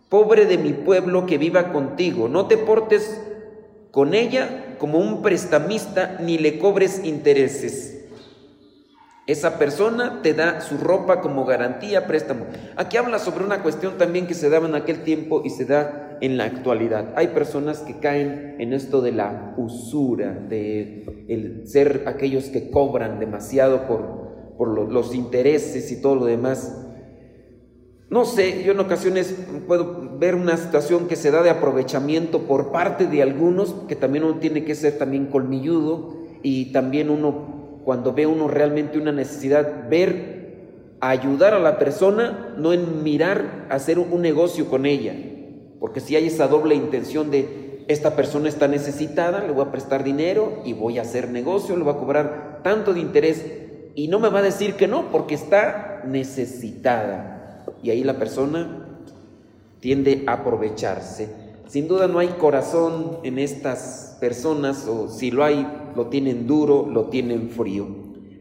pobre 0.10 0.46
de 0.46 0.58
mi 0.58 0.74
pueblo 0.74 1.26
que 1.26 1.38
viva 1.38 1.72
contigo, 1.72 2.28
no 2.28 2.48
te 2.48 2.58
portes 2.58 3.22
con 3.92 4.14
ella 4.14 4.76
como 4.78 5.00
un 5.00 5.22
prestamista 5.22 6.18
ni 6.20 6.38
le 6.38 6.60
cobres 6.60 7.04
intereses. 7.06 7.96
Esa 9.28 9.58
persona 9.58 10.22
te 10.22 10.34
da 10.34 10.62
su 10.62 10.78
ropa 10.78 11.20
como 11.22 11.46
garantía, 11.46 12.06
préstamo. 12.06 12.46
Aquí 12.76 12.98
habla 12.98 13.18
sobre 13.18 13.44
una 13.44 13.64
cuestión 13.64 13.98
también 13.98 14.28
que 14.28 14.36
se 14.36 14.50
daba 14.50 14.68
en 14.68 14.76
aquel 14.76 15.04
tiempo 15.04 15.42
y 15.44 15.50
se 15.50 15.66
da 15.66 16.05
en 16.22 16.38
la 16.38 16.46
actualidad. 16.46 17.14
Hay 17.16 17.30
personas 17.30 17.80
que 17.80 18.00
caen 18.00 18.56
en 18.60 18.74
esto 18.74 19.02
de 19.02 19.12
la 19.12 19.54
usura, 19.58 20.34
de 20.34 21.26
el 21.28 21.68
ser 21.68 22.04
aquellos 22.08 22.46
que 22.46 22.70
cobran 22.70 23.20
demasiado 23.20 23.88
por, 23.88 24.56
por 24.58 24.92
los 24.92 25.16
intereses 25.16 25.92
y 25.92 26.02
todo 26.02 26.16
lo 26.16 26.26
demás. 26.26 26.82
No 28.10 28.24
sé, 28.24 28.64
yo 28.64 28.74
en 28.74 28.80
ocasiones 28.80 29.36
puedo 29.68 30.18
ver 30.20 30.36
una 30.36 30.58
situación 30.58 31.08
que 31.08 31.16
se 31.16 31.32
da 31.32 31.42
de 31.42 31.50
aprovechamiento 31.50 32.44
por 32.44 32.72
parte 32.72 33.08
de 33.08 33.22
algunos, 33.22 33.74
que 33.88 33.96
también 33.96 34.24
uno 34.24 34.36
tiene 34.36 34.64
que 34.64 34.76
ser 34.76 34.98
también 34.98 35.26
colmilludo 35.26 36.16
y 36.44 36.72
también 36.72 37.10
uno, 37.10 37.82
cuando 37.84 38.14
ve 38.14 38.28
uno 38.28 38.48
realmente 38.48 39.00
una 39.00 39.12
necesidad, 39.12 39.90
ver, 39.90 40.36
ayudar 41.02 41.56
a 41.56 41.60
la 41.60 41.80
persona, 41.80 42.54
no 42.58 42.74
en 42.74 43.04
mirar 43.04 43.68
hacer 43.70 43.98
un 44.00 44.22
negocio 44.22 44.70
con 44.70 44.86
ella, 44.86 45.14
porque 45.86 46.00
si 46.00 46.16
hay 46.16 46.26
esa 46.26 46.48
doble 46.48 46.74
intención 46.74 47.30
de 47.30 47.86
esta 47.88 48.16
persona 48.16 48.50
está 48.50 48.68
necesitada, 48.68 49.44
le 49.46 49.52
voy 49.52 49.68
a 49.68 49.72
prestar 49.72 50.04
dinero 50.04 50.64
y 50.66 50.74
voy 50.74 50.98
a 50.98 51.04
hacer 51.04 51.30
negocio, 51.30 51.78
le 51.78 51.84
voy 51.84 51.94
a 51.94 51.98
cobrar 51.98 52.62
tanto 52.64 52.92
de 52.92 53.02
interés 53.02 53.46
y 53.94 54.08
no 54.08 54.18
me 54.18 54.30
va 54.30 54.40
a 54.40 54.42
decir 54.42 54.74
que 54.74 54.88
no 54.88 55.12
porque 55.12 55.36
está 55.36 56.02
necesitada. 56.08 57.64
Y 57.84 57.92
ahí 57.92 58.04
la 58.04 58.18
persona 58.18 58.88
tiende 59.80 60.24
a 60.26 60.34
aprovecharse. 60.34 61.30
Sin 61.68 61.88
duda 61.88 62.08
no 62.08 62.18
hay 62.18 62.30
corazón 62.30 63.20
en 63.22 63.38
estas 63.38 64.18
personas 64.20 64.88
o 64.88 65.08
si 65.08 65.30
lo 65.30 65.44
hay, 65.44 65.68
lo 65.96 66.08
tienen 66.08 66.48
duro, 66.48 66.88
lo 66.92 67.10
tienen 67.10 67.52
frío. 67.52 67.86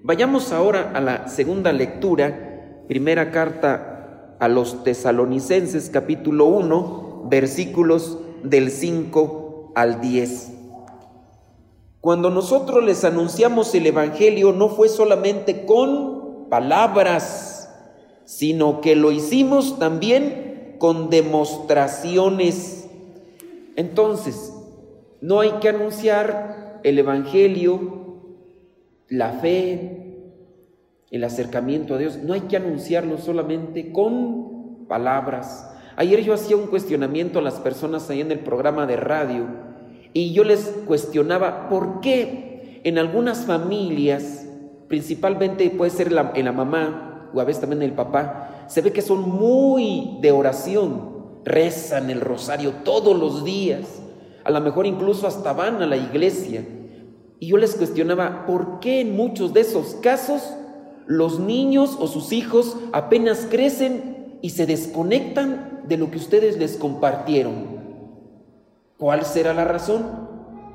Vayamos 0.03 0.51
ahora 0.51 0.93
a 0.95 1.01
la 1.03 1.29
segunda 1.29 1.75
lectura, 1.75 2.85
primera 2.89 3.31
carta 3.31 4.37
a 4.39 4.49
los 4.49 4.83
tesalonicenses 4.83 5.91
capítulo 5.91 6.47
1, 6.47 7.04
versículos 7.29 8.19
del 8.43 8.71
5 8.71 9.73
al 9.75 10.01
10. 10.01 10.53
Cuando 12.01 12.31
nosotros 12.31 12.85
les 12.85 13.05
anunciamos 13.05 13.75
el 13.75 13.87
Evangelio 13.87 14.53
no 14.53 14.69
fue 14.69 14.89
solamente 14.89 15.65
con 15.65 16.49
palabras, 16.51 17.71
sino 18.25 18.81
que 18.81 18.95
lo 18.95 19.11
hicimos 19.11 19.79
también 19.79 20.77
con 20.79 21.09
demostraciones. 21.09 22.89
Entonces, 23.77 24.53
no 25.21 25.41
hay 25.41 25.53
que 25.61 25.71
anunciar 25.71 26.81
el 26.83 26.99
Evangelio, 26.99 28.21
la 29.09 29.33
fe, 29.33 30.05
el 31.11 31.25
acercamiento 31.25 31.95
a 31.95 31.99
Dios, 31.99 32.19
no 32.19 32.35
hay 32.35 32.43
que 32.43 32.57
anunciarlo 32.57 33.19
solamente 33.19 33.93
con 33.93 34.87
palabras, 34.89 35.74
Ayer 35.97 36.23
yo 36.23 36.35
hacía 36.35 36.57
un 36.57 36.67
cuestionamiento 36.67 37.39
a 37.39 37.43
las 37.43 37.55
personas 37.55 38.11
ahí 38.11 38.21
en 38.21 38.33
el 38.33 38.41
programa 38.41 38.87
de 38.87 38.97
radio 38.97 39.47
y 40.13 40.33
yo 40.33 40.45
les 40.45 40.67
cuestionaba 40.87 41.69
por 41.69 42.01
qué 42.01 42.81
en 42.85 42.99
algunas 42.99 43.47
familias, 43.47 44.47
principalmente 44.89 45.71
puede 45.71 45.91
ser 45.91 46.09
en 46.35 46.45
la 46.45 46.53
mamá 46.53 47.31
o 47.33 47.41
a 47.41 47.45
veces 47.45 47.61
también 47.61 47.83
el 47.83 47.93
papá, 47.93 48.67
se 48.69 48.81
ve 48.81 48.93
que 48.93 49.03
son 49.03 49.29
muy 49.29 50.19
de 50.21 50.33
oración, 50.33 51.41
rezan 51.45 52.11
el 52.11 52.21
rosario 52.21 52.73
todos 52.85 53.19
los 53.19 53.45
días, 53.45 54.03
a 54.45 54.51
lo 54.51 54.61
mejor 54.61 54.87
incluso 54.87 55.27
hasta 55.27 55.53
van 55.53 55.83
a 55.83 55.87
la 55.87 55.97
iglesia. 55.97 56.65
Y 57.41 57.49
yo 57.49 57.57
les 57.57 57.75
cuestionaba 57.75 58.47
por 58.47 58.81
qué 58.81 59.01
en 59.01 59.17
muchos 59.17 59.53
de 59.53 59.61
esos 59.61 59.97
casos 59.97 60.55
los 61.07 61.41
niños 61.41 61.97
o 61.99 62.07
sus 62.07 62.33
hijos 62.33 62.77
apenas 62.93 63.47
crecen 63.51 64.39
y 64.41 64.51
se 64.51 64.67
desconectan 64.67 65.74
de 65.87 65.97
lo 65.97 66.11
que 66.11 66.19
ustedes 66.19 66.59
les 66.59 66.77
compartieron. 66.77 67.85
¿Cuál 68.99 69.25
será 69.25 69.55
la 69.55 69.65
razón? 69.65 70.05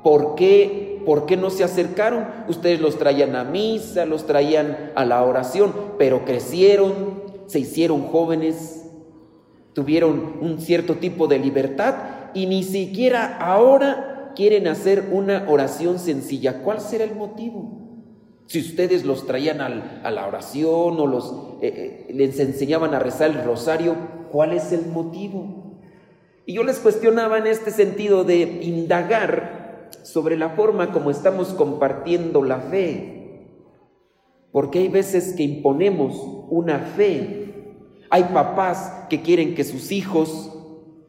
¿Por 0.02 0.34
qué, 0.34 1.02
¿Por 1.04 1.26
qué 1.26 1.36
no 1.36 1.50
se 1.50 1.64
acercaron? 1.64 2.26
Ustedes 2.48 2.80
los 2.80 2.98
traían 2.98 3.36
a 3.36 3.44
misa, 3.44 4.06
los 4.06 4.26
traían 4.26 4.92
a 4.94 5.04
la 5.04 5.22
oración, 5.24 5.72
pero 5.98 6.24
crecieron, 6.24 7.22
se 7.46 7.60
hicieron 7.60 8.02
jóvenes, 8.08 8.88
tuvieron 9.72 10.38
un 10.40 10.60
cierto 10.60 10.96
tipo 10.96 11.26
de 11.26 11.38
libertad 11.38 11.94
y 12.34 12.46
ni 12.46 12.62
siquiera 12.62 13.38
ahora 13.38 14.32
quieren 14.36 14.68
hacer 14.68 15.08
una 15.10 15.46
oración 15.48 15.98
sencilla. 15.98 16.62
¿Cuál 16.62 16.80
será 16.80 17.04
el 17.04 17.14
motivo? 17.14 17.80
Si 18.46 18.58
ustedes 18.58 19.04
los 19.04 19.26
traían 19.26 19.60
a 19.60 20.10
la 20.10 20.26
oración 20.26 20.98
o 20.98 21.06
los, 21.06 21.32
eh, 21.62 22.06
eh, 22.08 22.12
les 22.12 22.38
enseñaban 22.40 22.94
a 22.94 22.98
rezar 22.98 23.30
el 23.30 23.44
rosario, 23.44 23.94
¿Cuál 24.30 24.52
es 24.52 24.72
el 24.72 24.86
motivo? 24.86 25.78
Y 26.46 26.54
yo 26.54 26.64
les 26.64 26.78
cuestionaba 26.78 27.38
en 27.38 27.46
este 27.46 27.70
sentido 27.70 28.24
de 28.24 28.40
indagar 28.62 29.90
sobre 30.02 30.36
la 30.36 30.50
forma 30.50 30.92
como 30.92 31.10
estamos 31.10 31.48
compartiendo 31.48 32.42
la 32.42 32.60
fe. 32.60 33.46
Porque 34.52 34.80
hay 34.80 34.88
veces 34.88 35.34
que 35.34 35.42
imponemos 35.42 36.20
una 36.48 36.78
fe. 36.78 37.54
Hay 38.10 38.24
papás 38.24 39.06
que 39.08 39.22
quieren 39.22 39.54
que 39.54 39.64
sus 39.64 39.92
hijos 39.92 40.52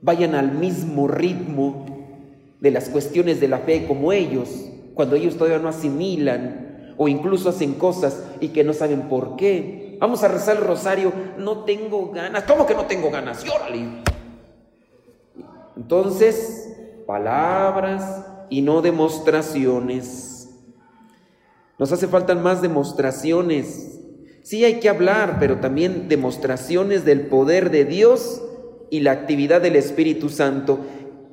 vayan 0.01 0.35
al 0.35 0.51
mismo 0.51 1.07
ritmo 1.07 1.85
de 2.59 2.71
las 2.71 2.89
cuestiones 2.89 3.39
de 3.39 3.47
la 3.47 3.59
fe 3.59 3.85
como 3.87 4.13
ellos, 4.13 4.69
cuando 4.93 5.15
ellos 5.15 5.35
todavía 5.35 5.59
no 5.59 5.69
asimilan 5.69 6.93
o 6.97 7.07
incluso 7.07 7.49
hacen 7.49 7.73
cosas 7.73 8.23
y 8.39 8.49
que 8.49 8.63
no 8.63 8.73
saben 8.73 9.09
por 9.09 9.35
qué. 9.35 9.90
Vamos 10.01 10.23
a 10.23 10.27
rezar 10.29 10.57
el 10.57 10.63
rosario. 10.63 11.13
No 11.37 11.63
tengo 11.63 12.09
ganas. 12.09 12.43
¿Cómo 12.45 12.65
que 12.65 12.73
no 12.73 12.87
tengo 12.87 13.11
ganas? 13.11 13.43
Llórale. 13.43 14.01
Entonces, 15.77 16.75
palabras 17.05 18.25
y 18.49 18.63
no 18.63 18.81
demostraciones. 18.81 20.49
Nos 21.77 21.91
hace 21.91 22.07
falta 22.07 22.33
más 22.33 22.63
demostraciones. 22.63 23.99
Sí 24.41 24.65
hay 24.65 24.79
que 24.79 24.89
hablar, 24.89 25.37
pero 25.39 25.59
también 25.59 26.09
demostraciones 26.09 27.05
del 27.05 27.27
poder 27.27 27.69
de 27.69 27.85
Dios 27.85 28.41
y 28.89 29.01
la 29.01 29.11
actividad 29.11 29.61
del 29.61 29.75
Espíritu 29.75 30.29
Santo. 30.29 30.79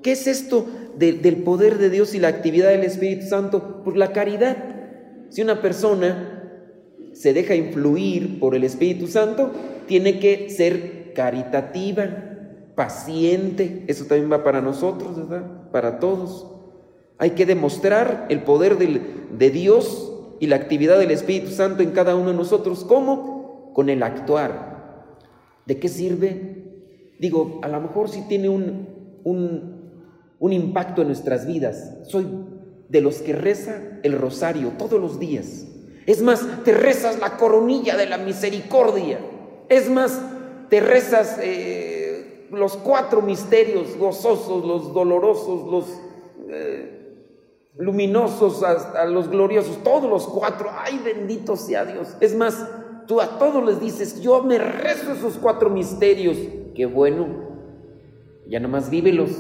¿Qué 0.03 0.13
es 0.13 0.27
esto 0.27 0.67
del 0.95 1.43
poder 1.43 1.79
de 1.79 1.89
Dios 1.89 2.15
y 2.15 2.19
la 2.19 2.29
actividad 2.29 2.69
del 2.69 2.85
Espíritu 2.85 3.29
Santo? 3.29 3.83
Por 3.83 3.97
la 3.97 4.13
caridad. 4.13 4.59
Si 5.31 5.41
una 5.41 5.63
persona 5.63 6.38
se 7.19 7.33
deja 7.33 7.57
influir 7.57 8.39
por 8.39 8.55
el 8.55 8.63
Espíritu 8.63 9.09
Santo, 9.09 9.51
tiene 9.89 10.21
que 10.21 10.51
ser 10.51 11.13
caritativa, 11.15 12.07
paciente. 12.77 13.85
Eso 13.89 14.05
también 14.05 14.31
va 14.31 14.45
para 14.45 14.61
nosotros, 14.61 15.17
¿verdad? 15.17 15.69
Para 15.73 15.99
todos. 15.99 16.47
Hay 17.19 17.31
que 17.31 17.45
demostrar 17.45 18.27
el 18.29 18.45
poder 18.45 18.79
de 18.79 19.51
Dios 19.51 20.13
y 20.39 20.47
la 20.47 20.55
actividad 20.55 20.97
del 20.97 21.11
Espíritu 21.11 21.51
Santo 21.51 21.83
en 21.83 21.91
cada 21.91 22.15
uno 22.15 22.31
de 22.31 22.37
nosotros. 22.37 22.85
¿Cómo? 22.85 23.73
Con 23.75 23.89
el 23.89 24.05
actuar. 24.05 25.17
¿De 25.67 25.81
qué 25.81 25.89
sirve? 25.89 27.17
Digo, 27.19 27.59
a 27.65 27.69
lo 27.69 27.81
mejor 27.81 28.11
sí 28.11 28.27
tiene 28.29 28.49
un, 28.49 28.87
un, 29.25 29.91
un 30.39 30.53
impacto 30.53 31.03
en 31.03 31.09
nuestras 31.09 31.49
vidas. 31.49 31.97
Soy 32.05 32.29
de 32.89 33.01
los 33.01 33.23
que 33.23 33.33
reza 33.33 33.99
el 34.05 34.13
rosario 34.13 34.75
todos 34.79 35.01
los 35.01 35.19
días. 35.19 35.67
Es 36.09 36.23
más, 36.23 36.65
te 36.65 36.73
rezas 36.73 37.19
la 37.19 37.37
coronilla 37.37 37.95
de 37.95 38.07
la 38.07 38.17
misericordia. 38.17 39.19
Es 39.69 39.91
más, 39.91 40.19
te 40.71 40.81
rezas 40.81 41.39
eh, 41.43 42.49
los 42.51 42.79
cuatro 42.79 43.21
misterios 43.21 43.95
gozosos, 43.99 44.65
los 44.65 44.95
dolorosos, 44.95 45.71
los 45.71 45.85
eh, 46.49 47.15
luminosos, 47.77 48.63
hasta 48.63 49.05
los 49.05 49.29
gloriosos, 49.29 49.83
todos 49.85 50.09
los 50.09 50.27
cuatro. 50.27 50.71
Ay, 50.75 50.99
bendito 51.05 51.57
sea 51.57 51.85
Dios. 51.85 52.17
Es 52.21 52.35
más, 52.35 52.67
tú 53.07 53.21
a 53.21 53.39
todos 53.39 53.63
les 53.67 53.79
dices, 53.79 54.23
yo 54.23 54.43
me 54.43 54.57
rezo 54.57 55.13
esos 55.13 55.35
cuatro 55.35 55.69
misterios. 55.69 56.39
Qué 56.75 56.87
bueno. 56.87 57.27
Ya 58.47 58.61
nomás 58.61 58.89
vívelos. 58.89 59.33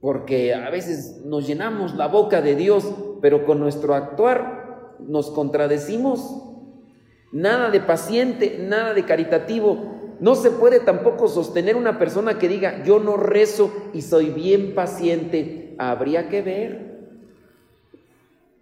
Porque 0.00 0.54
a 0.54 0.70
veces 0.70 1.20
nos 1.24 1.46
llenamos 1.46 1.94
la 1.94 2.08
boca 2.08 2.42
de 2.42 2.56
Dios, 2.56 2.84
pero 3.20 3.44
con 3.44 3.60
nuestro 3.60 3.94
actuar 3.94 4.96
nos 4.98 5.30
contradecimos. 5.30 6.42
Nada 7.32 7.70
de 7.70 7.80
paciente, 7.80 8.58
nada 8.60 8.94
de 8.94 9.04
caritativo. 9.04 10.16
No 10.20 10.34
se 10.34 10.50
puede 10.50 10.80
tampoco 10.80 11.28
sostener 11.28 11.76
una 11.76 11.98
persona 11.98 12.38
que 12.38 12.48
diga, 12.48 12.82
yo 12.84 12.98
no 12.98 13.16
rezo 13.16 13.72
y 13.94 14.02
soy 14.02 14.26
bien 14.26 14.74
paciente. 14.74 15.74
Habría 15.78 16.28
que 16.28 16.42
ver. 16.42 16.90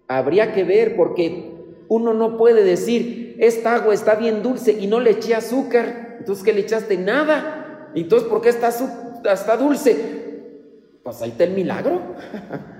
Habría 0.06 0.52
que 0.52 0.64
ver 0.64 0.96
porque 0.96 1.50
uno 1.88 2.14
no 2.14 2.36
puede 2.36 2.62
decir, 2.62 3.36
esta 3.38 3.74
agua 3.74 3.94
está 3.94 4.14
bien 4.14 4.42
dulce 4.42 4.72
y 4.72 4.86
no 4.86 5.00
le 5.00 5.10
eché 5.10 5.34
azúcar. 5.34 6.16
Entonces, 6.18 6.44
¿qué 6.44 6.52
le 6.52 6.60
echaste? 6.60 6.96
Nada. 6.96 7.90
Entonces, 7.94 8.28
¿por 8.28 8.40
qué 8.40 8.50
está, 8.50 8.68
está 8.68 9.56
dulce? 9.56 9.96
Pues 11.02 11.22
ahí 11.22 11.30
está 11.30 11.44
el 11.44 11.52
milagro. 11.52 12.00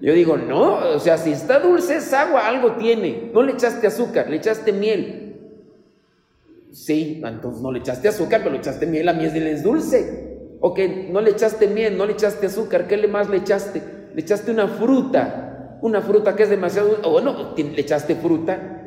Yo 0.00 0.12
digo, 0.12 0.36
no, 0.36 0.74
o 0.94 1.00
sea, 1.00 1.16
si 1.16 1.32
está 1.32 1.58
dulce 1.58 1.96
es 1.96 2.12
agua, 2.12 2.46
algo 2.46 2.72
tiene. 2.72 3.30
No 3.32 3.42
le 3.42 3.52
echaste 3.52 3.86
azúcar, 3.86 4.28
le 4.28 4.36
echaste 4.36 4.72
miel. 4.72 5.22
Sí, 6.70 7.22
entonces 7.24 7.62
no 7.62 7.72
le 7.72 7.78
echaste 7.78 8.08
azúcar, 8.08 8.40
pero 8.42 8.52
le 8.52 8.58
echaste 8.58 8.86
miel, 8.86 9.06
la 9.06 9.14
miel 9.14 9.34
es 9.46 9.62
dulce. 9.62 10.58
Ok, 10.60 10.78
no 11.10 11.20
le 11.20 11.30
echaste 11.30 11.66
miel, 11.68 11.96
no 11.96 12.04
le 12.04 12.12
echaste 12.12 12.46
azúcar, 12.46 12.86
¿qué 12.86 12.96
le 12.98 13.08
más 13.08 13.30
le 13.30 13.38
echaste? 13.38 13.82
Le 14.14 14.20
echaste 14.20 14.50
una 14.50 14.68
fruta, 14.68 15.78
una 15.80 16.02
fruta 16.02 16.36
que 16.36 16.42
es 16.42 16.50
demasiado 16.50 16.88
dulce, 16.88 17.02
o 17.04 17.12
bueno, 17.12 17.54
le 17.56 17.80
echaste 17.80 18.14
fruta. 18.16 18.82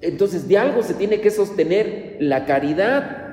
Entonces 0.00 0.48
de 0.48 0.56
algo 0.56 0.82
se 0.82 0.94
tiene 0.94 1.20
que 1.20 1.30
sostener 1.30 2.16
la 2.20 2.46
caridad, 2.46 3.24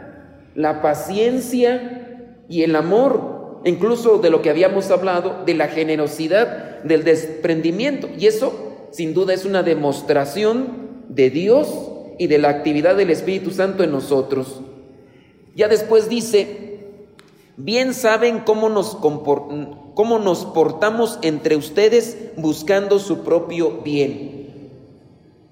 la 0.56 0.82
paciencia 0.82 2.44
y 2.50 2.64
el 2.64 2.76
amor 2.76 3.31
incluso 3.65 4.18
de 4.18 4.30
lo 4.30 4.41
que 4.41 4.50
habíamos 4.50 4.89
hablado, 4.91 5.44
de 5.46 5.53
la 5.53 5.68
generosidad, 5.68 6.82
del 6.84 7.03
desprendimiento. 7.03 8.10
Y 8.18 8.27
eso, 8.27 8.88
sin 8.91 9.13
duda, 9.13 9.34
es 9.34 9.46
una 9.46 9.63
demostración 9.63 11.03
de 11.10 11.30
Dios 11.30 11.68
y 12.18 12.27
de 12.27 12.38
la 12.38 12.50
actividad 12.50 12.96
del 12.96 13.10
Espíritu 13.10 13.51
Santo 13.51 13.84
en 13.84 13.91
nosotros. 13.91 14.62
Ya 15.56 15.68
después 15.68 16.10
dice, 16.10 16.72
Bien 17.63 17.94
saben 17.94 18.39
cómo 18.39 18.70
nos, 18.70 18.96
cómo 18.96 20.20
nos 20.20 20.46
portamos 20.46 21.20
entre 21.22 21.56
ustedes 21.56 22.32
buscando 22.38 22.98
su 22.98 23.20
propio 23.20 23.82
bien. 23.84 24.72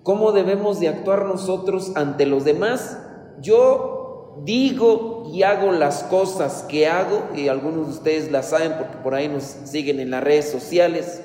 ¿Cómo 0.02 0.32
debemos 0.32 0.80
de 0.80 0.88
actuar 0.88 1.26
nosotros 1.26 1.92
ante 1.96 2.26
los 2.26 2.46
demás? 2.46 2.98
Yo 3.42 3.99
digo 4.44 5.30
y 5.34 5.44
hago 5.44 5.72
las 5.72 6.04
cosas 6.04 6.64
que 6.68 6.88
hago, 6.88 7.24
y 7.36 7.48
algunos 7.48 7.88
de 7.88 7.94
ustedes 7.94 8.32
las 8.32 8.50
saben 8.50 8.74
porque 8.78 8.98
por 8.98 9.14
ahí 9.14 9.28
nos 9.28 9.44
siguen 9.44 10.00
en 10.00 10.12
las 10.12 10.24
redes 10.24 10.50
sociales. 10.50 11.22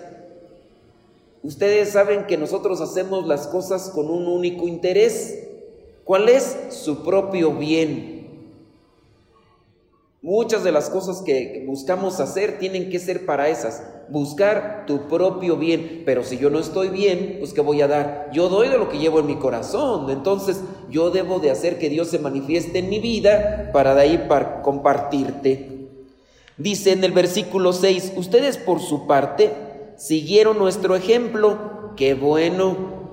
Ustedes 1.43 1.91
saben 1.91 2.27
que 2.27 2.39
nosotros 2.39 2.81
hacemos 2.81 3.27
las 3.27 3.47
cosas 3.47 3.91
con 3.91 4.11
un 4.11 4.27
único 4.27 4.67
interés. 4.67 5.47
¿Cuál 6.05 6.29
es? 6.29 6.57
Su 6.71 7.03
propio 7.03 7.53
bien. 7.53 8.14
Muchas 10.25 10.65
de 10.65 10.73
las 10.73 10.89
cosas 10.89 11.21
que 11.21 11.63
buscamos 11.67 12.19
hacer 12.19 12.59
tienen 12.59 12.89
que 12.89 12.99
ser 12.99 13.27
para 13.27 13.51
esas, 13.51 13.83
buscar 14.09 14.85
tu 14.87 15.07
propio 15.07 15.59
bien. 15.59 16.03
Pero 16.07 16.25
si 16.25 16.39
yo 16.39 16.49
no 16.49 16.61
estoy 16.61 16.89
bien, 16.89 17.37
pues 17.41 17.53
¿qué 17.53 17.61
voy 17.61 17.83
a 17.83 17.89
dar? 17.89 18.31
Yo 18.33 18.49
doy 18.49 18.69
de 18.69 18.79
lo 18.79 18.89
que 18.89 18.97
llevo 18.97 19.21
en 19.21 19.27
mi 19.27 19.37
corazón. 19.37 20.09
Entonces 20.09 20.63
yo 20.89 21.11
debo 21.11 21.41
de 21.41 21.51
hacer 21.51 21.79
que 21.79 21.91
Dios 21.91 22.09
se 22.09 22.19
manifieste 22.19 22.79
en 22.79 22.89
mi 22.89 23.01
vida 23.01 23.69
para 23.75 23.95
de 23.95 24.01
ahí 24.01 24.25
para 24.27 24.63
compartirte. 24.63 25.91
Dice 26.57 26.93
en 26.93 27.05
el 27.05 27.13
versículo 27.13 27.75
6, 27.75 28.15
ustedes 28.17 28.57
por 28.57 28.81
su 28.81 29.07
parte 29.07 29.53
siguieron 29.99 30.57
nuestro 30.57 30.97
ejemplo, 30.97 31.93
qué 31.99 32.15
bueno. 32.15 33.13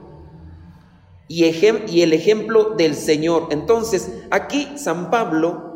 Y, 1.27 1.43
y 1.43 2.01
el 2.03 2.13
ejemplo 2.13 2.69
del 2.77 2.95
Señor. 2.95 3.49
Entonces 3.51 4.13
aquí 4.29 4.69
San 4.77 5.11
Pablo 5.11 5.70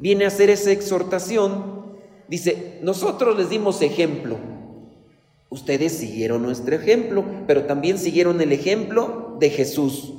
viene 0.00 0.24
a 0.24 0.28
hacer 0.28 0.50
esa 0.50 0.72
exhortación, 0.72 1.98
dice, 2.28 2.78
nosotros 2.82 3.36
les 3.36 3.50
dimos 3.50 3.82
ejemplo, 3.82 4.38
ustedes 5.50 5.92
siguieron 5.92 6.42
nuestro 6.42 6.74
ejemplo, 6.74 7.24
pero 7.46 7.64
también 7.64 7.98
siguieron 7.98 8.40
el 8.40 8.52
ejemplo 8.52 9.36
de 9.38 9.50
Jesús 9.50 10.14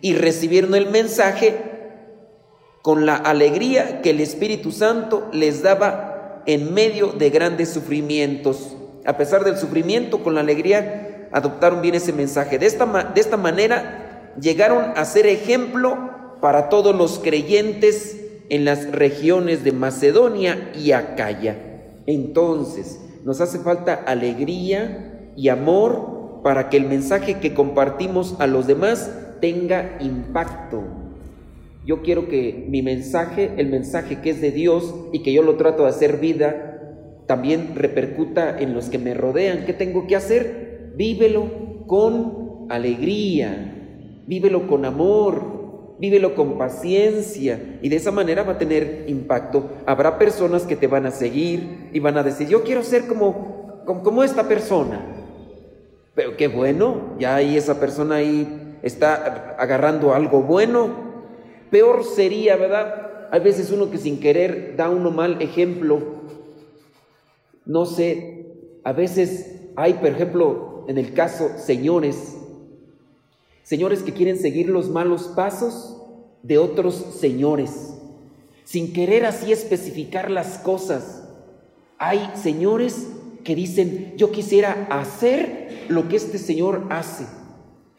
y 0.00 0.14
recibieron 0.14 0.74
el 0.74 0.90
mensaje 0.90 1.54
con 2.82 3.04
la 3.04 3.16
alegría 3.16 4.00
que 4.00 4.10
el 4.10 4.20
Espíritu 4.20 4.70
Santo 4.70 5.28
les 5.32 5.62
daba 5.62 6.42
en 6.46 6.72
medio 6.72 7.08
de 7.08 7.30
grandes 7.30 7.70
sufrimientos. 7.70 8.76
A 9.04 9.16
pesar 9.16 9.44
del 9.44 9.56
sufrimiento, 9.56 10.22
con 10.22 10.34
la 10.34 10.40
alegría 10.40 11.28
adoptaron 11.32 11.82
bien 11.82 11.96
ese 11.96 12.12
mensaje. 12.12 12.58
De 12.58 12.66
esta, 12.66 12.86
de 13.12 13.20
esta 13.20 13.36
manera 13.36 14.32
llegaron 14.40 14.92
a 14.96 15.04
ser 15.04 15.26
ejemplo 15.26 16.38
para 16.40 16.68
todos 16.68 16.94
los 16.94 17.18
creyentes 17.18 18.25
en 18.48 18.64
las 18.64 18.90
regiones 18.92 19.64
de 19.64 19.72
Macedonia 19.72 20.72
y 20.74 20.92
Acaya. 20.92 21.56
Entonces, 22.06 23.00
nos 23.24 23.40
hace 23.40 23.58
falta 23.58 23.94
alegría 23.94 25.32
y 25.36 25.48
amor 25.48 26.40
para 26.42 26.68
que 26.68 26.76
el 26.76 26.86
mensaje 26.86 27.40
que 27.40 27.54
compartimos 27.54 28.36
a 28.38 28.46
los 28.46 28.66
demás 28.66 29.10
tenga 29.40 29.98
impacto. 30.00 30.84
Yo 31.84 32.02
quiero 32.02 32.28
que 32.28 32.66
mi 32.68 32.82
mensaje, 32.82 33.52
el 33.56 33.68
mensaje 33.68 34.20
que 34.20 34.30
es 34.30 34.40
de 34.40 34.50
Dios 34.50 34.94
y 35.12 35.22
que 35.22 35.32
yo 35.32 35.42
lo 35.42 35.56
trato 35.56 35.84
de 35.84 35.90
hacer 35.90 36.18
vida, 36.18 36.80
también 37.26 37.74
repercuta 37.74 38.58
en 38.58 38.74
los 38.74 38.88
que 38.88 38.98
me 38.98 39.14
rodean. 39.14 39.66
¿Qué 39.66 39.72
tengo 39.72 40.06
que 40.06 40.16
hacer? 40.16 40.92
Vívelo 40.96 41.84
con 41.86 42.66
alegría, 42.68 44.22
vívelo 44.26 44.66
con 44.66 44.84
amor, 44.84 45.55
vívelo 45.98 46.34
con 46.34 46.58
paciencia 46.58 47.78
y 47.82 47.88
de 47.88 47.96
esa 47.96 48.10
manera 48.10 48.42
va 48.42 48.54
a 48.54 48.58
tener 48.58 49.04
impacto. 49.08 49.70
Habrá 49.86 50.18
personas 50.18 50.64
que 50.64 50.76
te 50.76 50.86
van 50.86 51.06
a 51.06 51.10
seguir 51.10 51.90
y 51.92 52.00
van 52.00 52.18
a 52.18 52.22
decir, 52.22 52.48
yo 52.48 52.62
quiero 52.62 52.82
ser 52.82 53.06
como, 53.06 53.82
como, 53.84 54.22
esta 54.22 54.48
persona. 54.48 55.00
Pero 56.14 56.36
qué 56.36 56.48
bueno, 56.48 57.16
ya 57.18 57.36
ahí 57.36 57.56
esa 57.56 57.78
persona 57.78 58.16
ahí 58.16 58.78
está 58.82 59.56
agarrando 59.58 60.14
algo 60.14 60.42
bueno. 60.42 61.06
Peor 61.70 62.04
sería, 62.04 62.56
¿verdad? 62.56 63.28
Hay 63.30 63.40
veces 63.40 63.70
uno 63.70 63.90
que 63.90 63.98
sin 63.98 64.20
querer 64.20 64.74
da 64.76 64.88
uno 64.88 65.10
mal 65.10 65.42
ejemplo. 65.42 66.00
No 67.64 67.84
sé, 67.84 68.46
a 68.84 68.92
veces 68.92 69.70
hay, 69.76 69.94
por 69.94 70.08
ejemplo, 70.08 70.84
en 70.88 70.98
el 70.98 71.12
caso, 71.12 71.50
señores, 71.58 72.36
señores 73.62 74.02
que 74.02 74.12
quieren 74.12 74.38
seguir 74.38 74.68
los 74.68 74.88
malos 74.88 75.24
pasos 75.34 75.95
de 76.42 76.58
otros 76.58 76.94
señores, 77.20 77.94
sin 78.64 78.92
querer 78.92 79.26
así 79.26 79.52
especificar 79.52 80.30
las 80.30 80.58
cosas. 80.58 81.28
Hay 81.98 82.30
señores 82.34 83.08
que 83.44 83.54
dicen, 83.54 84.14
yo 84.16 84.32
quisiera 84.32 84.86
hacer 84.90 85.86
lo 85.88 86.08
que 86.08 86.16
este 86.16 86.38
señor 86.38 86.86
hace, 86.90 87.26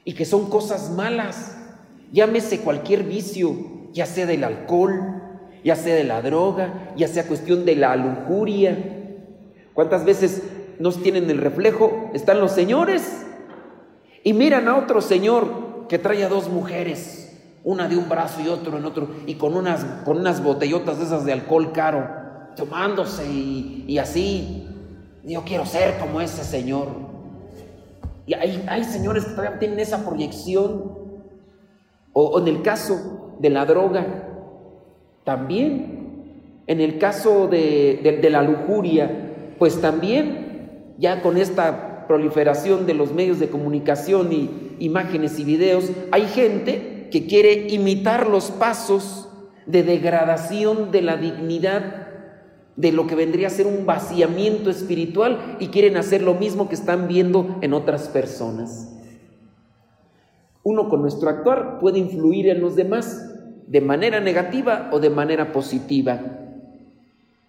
y 0.03 0.13
que 0.13 0.23
son 0.23 0.49
cosas 0.49 0.91
malas. 0.91 1.57
Llámese 2.13 2.59
cualquier 2.59 3.03
vicio, 3.03 3.55
ya 3.91 4.05
sea 4.05 4.25
del 4.25 4.45
alcohol, 4.45 5.21
ya 5.65 5.75
sea 5.75 5.95
de 5.95 6.05
la 6.05 6.21
droga, 6.21 6.93
ya 6.95 7.09
sea 7.09 7.27
cuestión 7.27 7.65
de 7.65 7.75
la 7.75 7.93
lujuria. 7.97 8.77
¿Cuántas 9.73 10.05
veces 10.05 10.43
nos 10.79 11.03
tienen 11.03 11.29
el 11.29 11.39
reflejo? 11.39 12.09
Están 12.13 12.39
los 12.39 12.53
señores 12.53 13.25
y 14.23 14.31
miran 14.33 14.67
a 14.67 14.77
otro 14.77 15.01
señor 15.01 15.87
que 15.89 15.99
trae 15.99 16.23
a 16.23 16.29
dos 16.29 16.49
mujeres, 16.49 17.16
una 17.67 17.89
de 17.89 17.97
un 17.97 18.07
brazo 18.07 18.39
y 18.39 18.47
otro 18.47 18.77
en 18.77 18.85
otro, 18.85 19.09
y 19.25 19.35
con 19.35 19.53
unas, 19.53 19.83
con 20.05 20.19
unas 20.19 20.41
botellotas 20.41 20.99
de 20.99 21.03
esas 21.03 21.25
de 21.25 21.33
alcohol 21.33 21.73
caro, 21.73 22.07
tomándose 22.55 23.25
y, 23.27 23.97
así. 23.97 24.65
Yo 25.25 25.43
quiero 25.43 25.65
ser 25.65 25.99
como 25.99 26.21
ese 26.21 26.45
señor. 26.45 26.87
Y 28.25 28.35
hay, 28.35 28.63
hay 28.69 28.85
señores 28.85 29.25
que 29.25 29.31
todavía 29.31 29.59
tienen 29.59 29.81
esa 29.81 30.05
proyección. 30.07 30.97
O, 32.13 32.39
en 32.39 32.47
el 32.47 32.61
caso 32.61 33.35
de 33.37 33.49
la 33.49 33.65
droga, 33.65 34.29
también. 35.25 36.63
En 36.67 36.79
el 36.79 36.97
caso 36.99 37.47
de, 37.47 38.19
de 38.21 38.29
la 38.29 38.43
lujuria, 38.43 39.55
pues 39.59 39.81
también, 39.81 40.93
ya 40.97 41.21
con 41.21 41.35
esta 41.35 42.07
proliferación 42.07 42.85
de 42.85 42.93
los 42.93 43.11
medios 43.11 43.39
de 43.39 43.49
comunicación 43.49 44.31
y 44.31 44.77
imágenes 44.79 45.37
y 45.37 45.43
videos, 45.43 45.91
hay 46.11 46.27
gente 46.27 46.96
que 47.09 47.27
quiere 47.27 47.67
imitar 47.69 48.27
los 48.27 48.51
pasos 48.51 49.29
de 49.65 49.83
degradación 49.83 50.91
de 50.91 51.01
la 51.01 51.17
dignidad 51.17 52.07
de 52.77 52.91
lo 52.91 53.07
que 53.07 53.15
vendría 53.15 53.47
a 53.47 53.51
ser 53.51 53.65
un 53.65 53.85
vaciamiento 53.85 54.69
espiritual 54.69 55.57
y 55.59 55.67
quieren 55.67 55.97
hacer 55.97 56.21
lo 56.21 56.35
mismo 56.35 56.69
que 56.69 56.75
están 56.75 57.07
viendo 57.07 57.57
en 57.61 57.73
otras 57.73 58.07
personas. 58.07 58.93
Uno 60.63 60.87
con 60.87 61.01
nuestro 61.01 61.29
actuar 61.29 61.79
puede 61.79 61.97
influir 61.97 62.47
en 62.49 62.61
los 62.61 62.75
demás 62.75 63.33
de 63.67 63.81
manera 63.81 64.19
negativa 64.19 64.89
o 64.93 64.99
de 64.99 65.09
manera 65.09 65.51
positiva. 65.51 66.21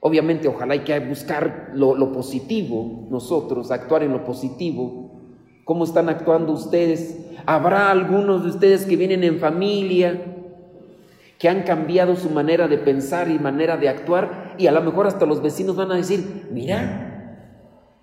Obviamente, 0.00 0.48
ojalá 0.48 0.74
hay 0.74 0.80
que 0.80 0.98
buscar 1.00 1.72
lo, 1.74 2.12
positivo, 2.12 3.06
nosotros, 3.10 3.70
actuar 3.70 4.04
en 4.04 4.12
lo 4.12 4.24
positivo. 4.24 5.20
¿Cómo 5.64 5.84
están 5.84 6.08
actuando 6.08 6.52
ustedes? 6.52 7.27
Habrá 7.48 7.90
algunos 7.90 8.42
de 8.42 8.50
ustedes 8.50 8.84
que 8.84 8.94
vienen 8.94 9.24
en 9.24 9.38
familia, 9.38 10.20
que 11.38 11.48
han 11.48 11.62
cambiado 11.62 12.14
su 12.14 12.28
manera 12.28 12.68
de 12.68 12.76
pensar 12.76 13.30
y 13.30 13.38
manera 13.38 13.78
de 13.78 13.88
actuar, 13.88 14.54
y 14.58 14.66
a 14.66 14.70
lo 14.70 14.82
mejor 14.82 15.06
hasta 15.06 15.24
los 15.24 15.40
vecinos 15.40 15.74
van 15.74 15.90
a 15.90 15.94
decir, 15.94 16.50
mira, 16.52 17.46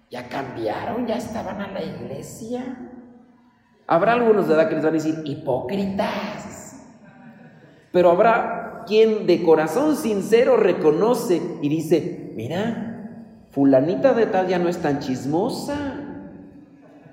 ya 0.09 0.27
cambiaron, 0.29 1.05
ya 1.05 1.17
estaban 1.17 1.61
a 1.61 1.71
la 1.71 1.83
iglesia. 1.83 2.89
Habrá 3.85 4.13
algunos 4.13 4.47
de 4.47 4.55
edad 4.55 4.67
que 4.67 4.73
les 4.73 4.83
van 4.83 4.93
a 4.93 4.97
decir, 4.97 5.21
hipócritas. 5.25 6.83
Pero 7.91 8.09
habrá 8.09 8.83
quien 8.87 9.27
de 9.27 9.43
corazón 9.43 9.95
sincero 9.95 10.57
reconoce 10.57 11.39
y 11.61 11.69
dice, 11.69 12.31
mira, 12.35 13.11
fulanita 13.51 14.15
de 14.15 14.25
tal 14.25 14.47
ya 14.47 14.57
no 14.57 14.69
es 14.69 14.79
tan 14.79 15.01
chismosa, 15.01 15.77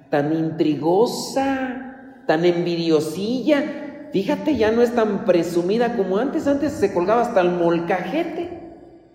tan 0.08 0.32
intrigosa, 0.32 1.90
tan 2.26 2.44
envidiosilla, 2.44 4.08
fíjate, 4.12 4.56
ya 4.56 4.70
no 4.70 4.82
es 4.82 4.94
tan 4.94 5.24
presumida 5.24 5.96
como 5.96 6.18
antes, 6.18 6.46
antes 6.46 6.72
se 6.72 6.92
colgaba 6.92 7.22
hasta 7.22 7.40
el 7.40 7.50
molcajete, 7.50 8.61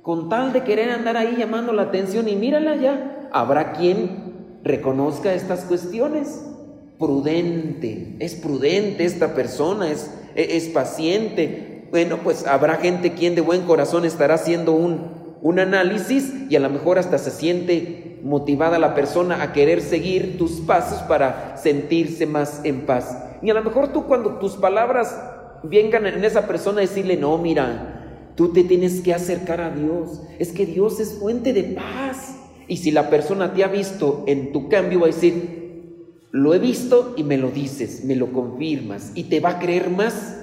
con 0.02 0.30
tal 0.30 0.54
de 0.54 0.63
querer 0.63 0.89
andar 0.89 1.17
ahí 1.17 1.36
llamando 1.38 1.74
la 1.74 1.84
atención 1.84 2.28
y 2.28 2.36
mírala 2.36 2.76
ya, 2.76 3.30
habrá 3.32 3.74
quien 3.74 4.60
reconozca 4.63 5.34
estas 5.34 5.65
cuestiones. 5.65 6.43
Prudente, 7.00 8.15
es 8.20 8.34
prudente 8.34 9.06
esta 9.06 9.36
persona, 9.36 9.91
es, 9.91 10.10
es 10.36 10.67
paciente, 10.70 11.88
bueno, 11.91 12.20
pues 12.24 12.48
habrá 12.48 12.78
gente 12.78 13.13
quien 13.13 13.36
de 13.36 13.41
buen 13.41 13.62
corazón 13.62 14.04
estará 14.04 14.34
haciendo 14.36 14.72
un, 14.72 15.38
un 15.41 15.60
análisis 15.60 16.34
y 16.50 16.56
a 16.56 16.60
lo 16.60 16.70
mejor 16.70 16.98
hasta 17.00 17.17
se 17.17 17.32
siente 17.32 18.07
motivada 18.28 18.78
la 18.78 18.94
persona 18.94 19.42
a 19.42 19.54
querer 19.54 19.82
seguir 19.82 20.38
tus 20.38 20.60
pasos 20.62 21.02
para 21.04 21.58
sentirse 21.58 22.26
más 22.26 22.62
en 22.63 22.86
paz. 22.86 23.18
Y 23.42 23.50
a 23.50 23.54
lo 23.54 23.63
mejor 23.63 23.94
tú 23.94 24.06
cuando 24.06 24.38
tus 24.38 24.54
palabras 24.54 25.20
vengan 25.63 26.06
en 26.06 26.24
esa 26.24 26.48
persona 26.48 26.82
decirle, 26.82 27.18
no, 27.18 27.38
mira, 27.38 27.98
Tú 28.38 28.54
te 28.54 28.63
tienes 28.63 29.02
que 29.02 29.16
acercar 29.16 29.60
a 29.62 29.72
Dios. 29.72 30.22
Es 30.38 30.52
que 30.52 30.68
Dios 30.68 31.00
es 31.00 31.16
fuente 31.16 31.54
de 31.54 31.63
paz. 31.63 32.36
Y 32.68 32.78
si 32.78 32.92
la 32.92 33.10
persona 33.10 33.52
te 33.52 33.63
ha 33.63 33.68
visto 33.68 34.24
en 34.28 34.54
tu 34.54 34.70
cambio, 34.70 35.00
va 35.00 35.08
a 35.08 35.10
decir, 35.10 36.20
lo 36.30 36.54
he 36.54 36.60
visto 36.60 37.16
y 37.18 37.24
me 37.24 37.38
lo 37.38 37.50
dices, 37.50 38.06
me 38.06 38.16
lo 38.16 38.32
confirmas 38.32 39.12
y 39.16 39.24
te 39.24 39.40
va 39.40 39.52
a 39.52 39.60
creer 39.60 39.90
más. 39.90 40.38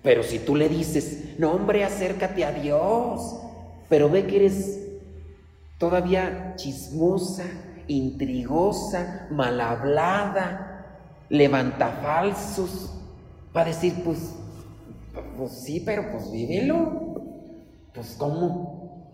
Pero 0.00 0.22
si 0.22 0.38
tú 0.38 0.54
le 0.54 0.68
dices, 0.68 1.34
no 1.36 1.50
hombre, 1.50 1.82
acércate 1.82 2.44
a 2.44 2.52
Dios, 2.52 3.36
pero 3.88 4.08
ve 4.08 4.26
que 4.26 4.36
eres 4.36 4.83
todavía 5.84 6.54
chismosa, 6.56 7.44
intrigosa, 7.88 9.28
mal 9.30 9.60
hablada, 9.60 10.98
levanta 11.28 11.90
falsos, 12.02 12.90
va 13.54 13.60
a 13.60 13.64
decir, 13.66 13.92
pues, 14.02 14.34
pues 15.36 15.52
sí, 15.52 15.82
pero 15.84 16.10
pues 16.10 16.32
vívelo. 16.32 17.12
Pues 17.92 18.16
cómo. 18.18 19.12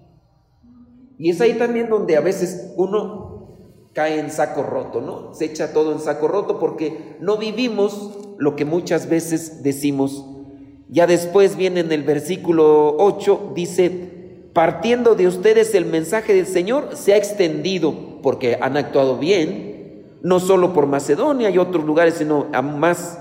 Y 1.19 1.31
es 1.31 1.41
ahí 1.41 1.55
también 1.55 1.89
donde 1.91 2.17
a 2.17 2.21
veces 2.21 2.73
uno 2.77 3.49
cae 3.93 4.21
en 4.21 4.31
saco 4.31 4.63
roto, 4.63 5.01
¿no? 5.01 5.35
Se 5.35 5.47
echa 5.47 5.73
todo 5.73 5.91
en 5.91 5.99
saco 5.99 6.29
roto 6.29 6.61
porque 6.61 7.17
no 7.21 7.37
vivimos 7.37 8.17
lo 8.39 8.55
que 8.55 8.65
muchas 8.65 9.09
veces 9.09 9.65
decimos. 9.65 10.25
Ya 10.89 11.09
después 11.09 11.57
viene 11.57 11.81
en 11.81 11.91
el 11.91 12.05
versículo 12.05 12.97
8, 12.97 13.53
dice, 13.57 14.20
partiendo 14.53 15.15
de 15.15 15.29
ustedes 15.29 15.75
el 15.75 15.87
mensaje 15.87 16.35
del 16.35 16.47
Señor 16.47 16.91
se 16.95 17.15
ha 17.15 17.17
extendido 17.17 18.21
porque 18.23 18.59
han 18.61 18.77
actuado 18.77 19.17
bien, 19.17 20.07
no 20.23 20.41
solo 20.41 20.73
por 20.73 20.87
Macedonia 20.87 21.51
y 21.51 21.59
otros 21.59 21.85
lugares, 21.85 22.15
sino 22.15 22.47
a 22.53 22.63
más. 22.63 23.19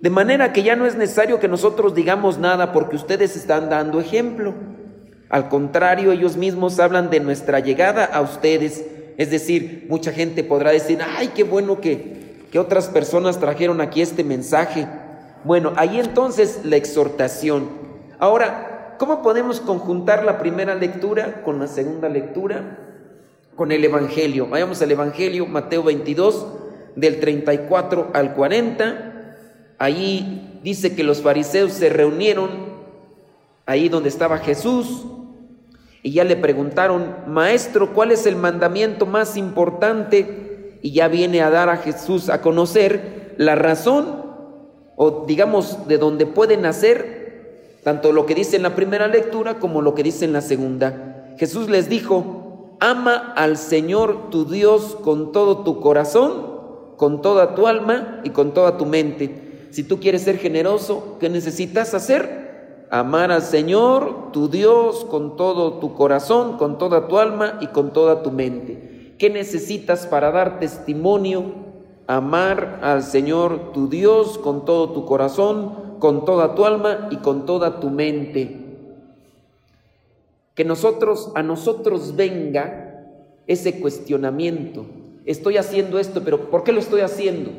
De 0.00 0.10
manera 0.10 0.52
que 0.52 0.62
ya 0.62 0.76
no 0.76 0.86
es 0.86 0.96
necesario 0.96 1.40
que 1.40 1.48
nosotros 1.48 1.94
digamos 1.94 2.38
nada 2.38 2.72
porque 2.72 2.96
ustedes 2.96 3.36
están 3.36 3.68
dando 3.68 4.00
ejemplo. 4.00 4.54
Al 5.28 5.48
contrario, 5.48 6.12
ellos 6.12 6.36
mismos 6.36 6.78
hablan 6.78 7.10
de 7.10 7.20
nuestra 7.20 7.60
llegada 7.60 8.04
a 8.04 8.20
ustedes. 8.20 8.84
Es 9.16 9.30
decir, 9.30 9.86
mucha 9.88 10.12
gente 10.12 10.44
podrá 10.44 10.70
decir, 10.70 11.00
ay, 11.16 11.32
qué 11.34 11.42
bueno 11.42 11.80
que, 11.80 12.44
que 12.50 12.58
otras 12.58 12.88
personas 12.88 13.38
trajeron 13.38 13.80
aquí 13.80 14.00
este 14.00 14.24
mensaje. 14.24 14.86
Bueno, 15.44 15.72
ahí 15.76 15.98
entonces 15.98 16.60
la 16.64 16.76
exhortación. 16.76 17.68
Ahora, 18.18 18.77
¿cómo 18.98 19.22
podemos 19.22 19.60
conjuntar 19.60 20.24
la 20.24 20.38
primera 20.38 20.74
lectura 20.74 21.42
con 21.42 21.58
la 21.58 21.66
segunda 21.66 22.08
lectura? 22.08 22.78
Con 23.56 23.72
el 23.72 23.84
Evangelio. 23.84 24.46
Vayamos 24.48 24.82
al 24.82 24.90
Evangelio, 24.90 25.46
Mateo 25.46 25.82
22, 25.82 26.46
del 26.96 27.20
34 27.20 28.10
al 28.12 28.34
40. 28.34 29.36
Ahí 29.78 30.60
dice 30.62 30.94
que 30.94 31.04
los 31.04 31.22
fariseos 31.22 31.72
se 31.72 31.88
reunieron, 31.88 32.50
ahí 33.66 33.88
donde 33.88 34.08
estaba 34.08 34.38
Jesús, 34.38 35.06
y 36.02 36.12
ya 36.12 36.24
le 36.24 36.36
preguntaron, 36.36 37.14
Maestro, 37.26 37.92
¿cuál 37.92 38.12
es 38.12 38.26
el 38.26 38.36
mandamiento 38.36 39.04
más 39.06 39.36
importante? 39.36 40.78
Y 40.80 40.92
ya 40.92 41.08
viene 41.08 41.42
a 41.42 41.50
dar 41.50 41.68
a 41.68 41.76
Jesús 41.76 42.30
a 42.30 42.40
conocer 42.40 43.34
la 43.36 43.54
razón 43.56 44.24
o 44.96 45.24
digamos 45.26 45.86
de 45.86 45.98
donde 45.98 46.26
puede 46.26 46.56
nacer 46.56 47.27
tanto 47.88 48.12
lo 48.12 48.26
que 48.26 48.34
dice 48.34 48.54
en 48.54 48.64
la 48.64 48.74
primera 48.74 49.08
lectura 49.08 49.58
como 49.58 49.80
lo 49.80 49.94
que 49.94 50.02
dice 50.02 50.26
en 50.26 50.34
la 50.34 50.42
segunda. 50.42 51.32
Jesús 51.38 51.70
les 51.70 51.88
dijo, 51.88 52.76
ama 52.80 53.32
al 53.34 53.56
Señor 53.56 54.28
tu 54.28 54.44
Dios 54.44 54.94
con 55.02 55.32
todo 55.32 55.64
tu 55.64 55.80
corazón, 55.80 56.34
con 56.98 57.22
toda 57.22 57.54
tu 57.54 57.66
alma 57.66 58.20
y 58.24 58.28
con 58.28 58.52
toda 58.52 58.76
tu 58.76 58.84
mente. 58.84 59.68
Si 59.70 59.84
tú 59.84 60.00
quieres 60.00 60.20
ser 60.20 60.36
generoso, 60.36 61.16
¿qué 61.18 61.30
necesitas 61.30 61.94
hacer? 61.94 62.84
Amar 62.90 63.32
al 63.32 63.40
Señor 63.40 64.32
tu 64.32 64.50
Dios 64.50 65.06
con 65.06 65.38
todo 65.38 65.78
tu 65.78 65.94
corazón, 65.94 66.58
con 66.58 66.76
toda 66.76 67.08
tu 67.08 67.18
alma 67.18 67.56
y 67.62 67.68
con 67.68 67.94
toda 67.94 68.22
tu 68.22 68.30
mente. 68.30 69.14
¿Qué 69.18 69.30
necesitas 69.30 70.06
para 70.06 70.30
dar 70.30 70.58
testimonio 70.60 71.68
amar 72.08 72.80
al 72.82 73.02
Señor 73.02 73.72
tu 73.72 73.88
Dios 73.88 74.38
con 74.38 74.64
todo 74.64 74.92
tu 74.92 75.04
corazón, 75.04 75.87
con 75.98 76.24
toda 76.24 76.54
tu 76.54 76.64
alma 76.64 77.08
y 77.10 77.16
con 77.16 77.46
toda 77.46 77.80
tu 77.80 77.90
mente. 77.90 78.56
Que 80.54 80.64
nosotros, 80.64 81.30
a 81.34 81.42
nosotros 81.42 82.16
venga 82.16 83.06
ese 83.46 83.80
cuestionamiento. 83.80 84.86
Estoy 85.24 85.56
haciendo 85.56 85.98
esto, 85.98 86.22
pero 86.24 86.50
¿por 86.50 86.64
qué 86.64 86.72
lo 86.72 86.80
estoy 86.80 87.00
haciendo? 87.00 87.50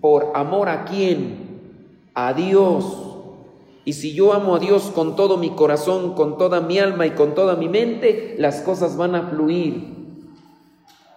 ¿Por 0.00 0.32
amor 0.34 0.68
a 0.68 0.84
quién? 0.84 1.60
A 2.14 2.32
Dios. 2.32 3.12
Y 3.84 3.94
si 3.94 4.14
yo 4.14 4.32
amo 4.32 4.54
a 4.54 4.58
Dios 4.58 4.92
con 4.94 5.16
todo 5.16 5.36
mi 5.36 5.50
corazón, 5.50 6.14
con 6.14 6.38
toda 6.38 6.60
mi 6.60 6.78
alma 6.78 7.06
y 7.06 7.10
con 7.10 7.34
toda 7.34 7.56
mi 7.56 7.68
mente, 7.68 8.36
las 8.38 8.60
cosas 8.60 8.96
van 8.96 9.14
a 9.14 9.30
fluir. 9.30 10.02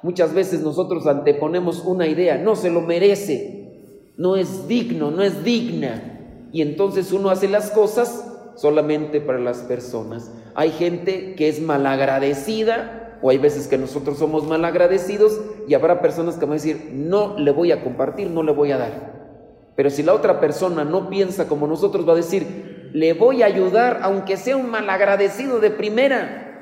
Muchas 0.02 0.34
veces 0.34 0.62
nosotros 0.62 1.08
anteponemos 1.08 1.84
una 1.84 2.08
idea, 2.08 2.38
no 2.38 2.56
se 2.56 2.70
lo 2.70 2.82
merece, 2.82 4.12
no 4.18 4.36
es 4.36 4.68
digno, 4.68 5.12
no 5.12 5.24
es 5.24 5.44
digna. 5.44 6.15
Y 6.56 6.62
entonces 6.62 7.12
uno 7.12 7.32
hace 7.32 7.50
las 7.50 7.70
cosas 7.70 8.26
solamente 8.56 9.20
para 9.20 9.40
las 9.40 9.58
personas. 9.58 10.32
Hay 10.54 10.72
gente 10.72 11.36
que 11.36 11.50
es 11.50 11.60
malagradecida 11.60 13.18
o 13.22 13.30
hay 13.30 13.38
veces 13.38 13.68
que 13.68 13.78
nosotros 13.78 14.18
somos 14.18 14.48
malagradecidos 14.48 15.38
y 15.68 15.74
habrá 15.74 16.00
personas 16.00 16.36
que 16.36 16.46
van 16.46 16.52
a 16.52 16.54
decir, 16.54 16.92
no 16.94 17.38
le 17.38 17.52
voy 17.52 17.74
a 17.74 17.84
compartir, 17.84 18.30
no 18.30 18.42
le 18.42 18.54
voy 18.54 18.72
a 18.72 18.78
dar. 18.78 19.74
Pero 19.76 19.90
si 19.90 20.02
la 20.02 20.14
otra 20.14 20.40
persona 20.40 20.86
no 20.86 21.10
piensa 21.10 21.50
como 21.50 21.68
nosotros, 21.68 22.08
va 22.08 22.14
a 22.14 22.16
decir, 22.24 22.90
le 22.94 23.12
voy 23.12 23.44
a 23.44 23.48
ayudar 23.48 24.00
aunque 24.02 24.38
sea 24.38 24.56
un 24.56 24.70
malagradecido 24.70 25.60
de 25.60 25.72
primera. 25.72 26.62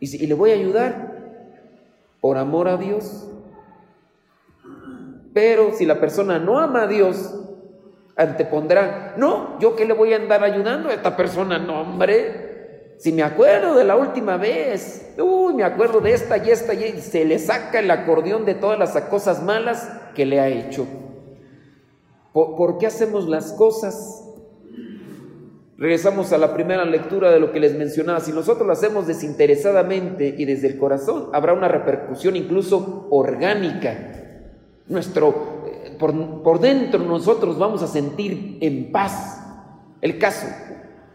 Y, 0.00 0.08
si, 0.08 0.26
le 0.26 0.34
voy 0.34 0.50
a 0.50 0.54
ayudar 0.54 1.46
por 2.20 2.36
amor 2.36 2.66
a 2.66 2.76
Dios. 2.76 3.30
Pero 5.32 5.74
si 5.74 5.86
la 5.86 6.00
persona 6.00 6.40
no 6.40 6.58
ama 6.58 6.82
a 6.82 6.86
Dios, 6.88 7.44
antepondrá, 8.18 9.14
no, 9.16 9.58
yo 9.60 9.74
que 9.74 9.86
le 9.86 9.94
voy 9.94 10.12
a 10.12 10.16
andar 10.16 10.44
ayudando 10.44 10.90
a 10.90 10.92
esta 10.92 11.16
persona, 11.16 11.58
no, 11.58 11.80
hombre, 11.80 12.48
si 12.98 13.12
me 13.12 13.22
acuerdo 13.22 13.76
de 13.76 13.84
la 13.84 13.96
última 13.96 14.36
vez, 14.36 15.14
uy, 15.18 15.54
me 15.54 15.62
acuerdo 15.62 16.00
de 16.00 16.12
esta 16.12 16.36
y 16.36 16.50
esta 16.50 16.74
y 16.74 17.00
se 17.00 17.24
le 17.24 17.38
saca 17.38 17.78
el 17.78 17.90
acordeón 17.90 18.44
de 18.44 18.54
todas 18.54 18.78
las 18.78 18.90
cosas 19.04 19.42
malas 19.42 19.88
que 20.14 20.26
le 20.26 20.40
ha 20.40 20.48
hecho. 20.48 20.86
¿Por, 22.32 22.78
qué 22.78 22.86
hacemos 22.86 23.28
las 23.28 23.52
cosas? 23.52 24.24
Regresamos 25.76 26.32
a 26.32 26.38
la 26.38 26.54
primera 26.54 26.84
lectura 26.84 27.30
de 27.30 27.38
lo 27.40 27.52
que 27.52 27.60
les 27.60 27.74
mencionaba. 27.74 28.20
Si 28.20 28.32
nosotros 28.32 28.66
lo 28.66 28.72
hacemos 28.72 29.06
desinteresadamente 29.06 30.34
y 30.36 30.44
desde 30.44 30.68
el 30.68 30.78
corazón, 30.78 31.30
habrá 31.32 31.52
una 31.52 31.68
repercusión 31.68 32.34
incluso 32.34 33.06
orgánica. 33.10 33.96
Nuestro, 34.88 35.57
por, 35.98 36.42
por 36.42 36.60
dentro 36.60 37.00
nosotros 37.00 37.58
vamos 37.58 37.82
a 37.82 37.88
sentir 37.88 38.58
en 38.60 38.92
paz. 38.92 39.44
El 40.00 40.18
caso, 40.18 40.46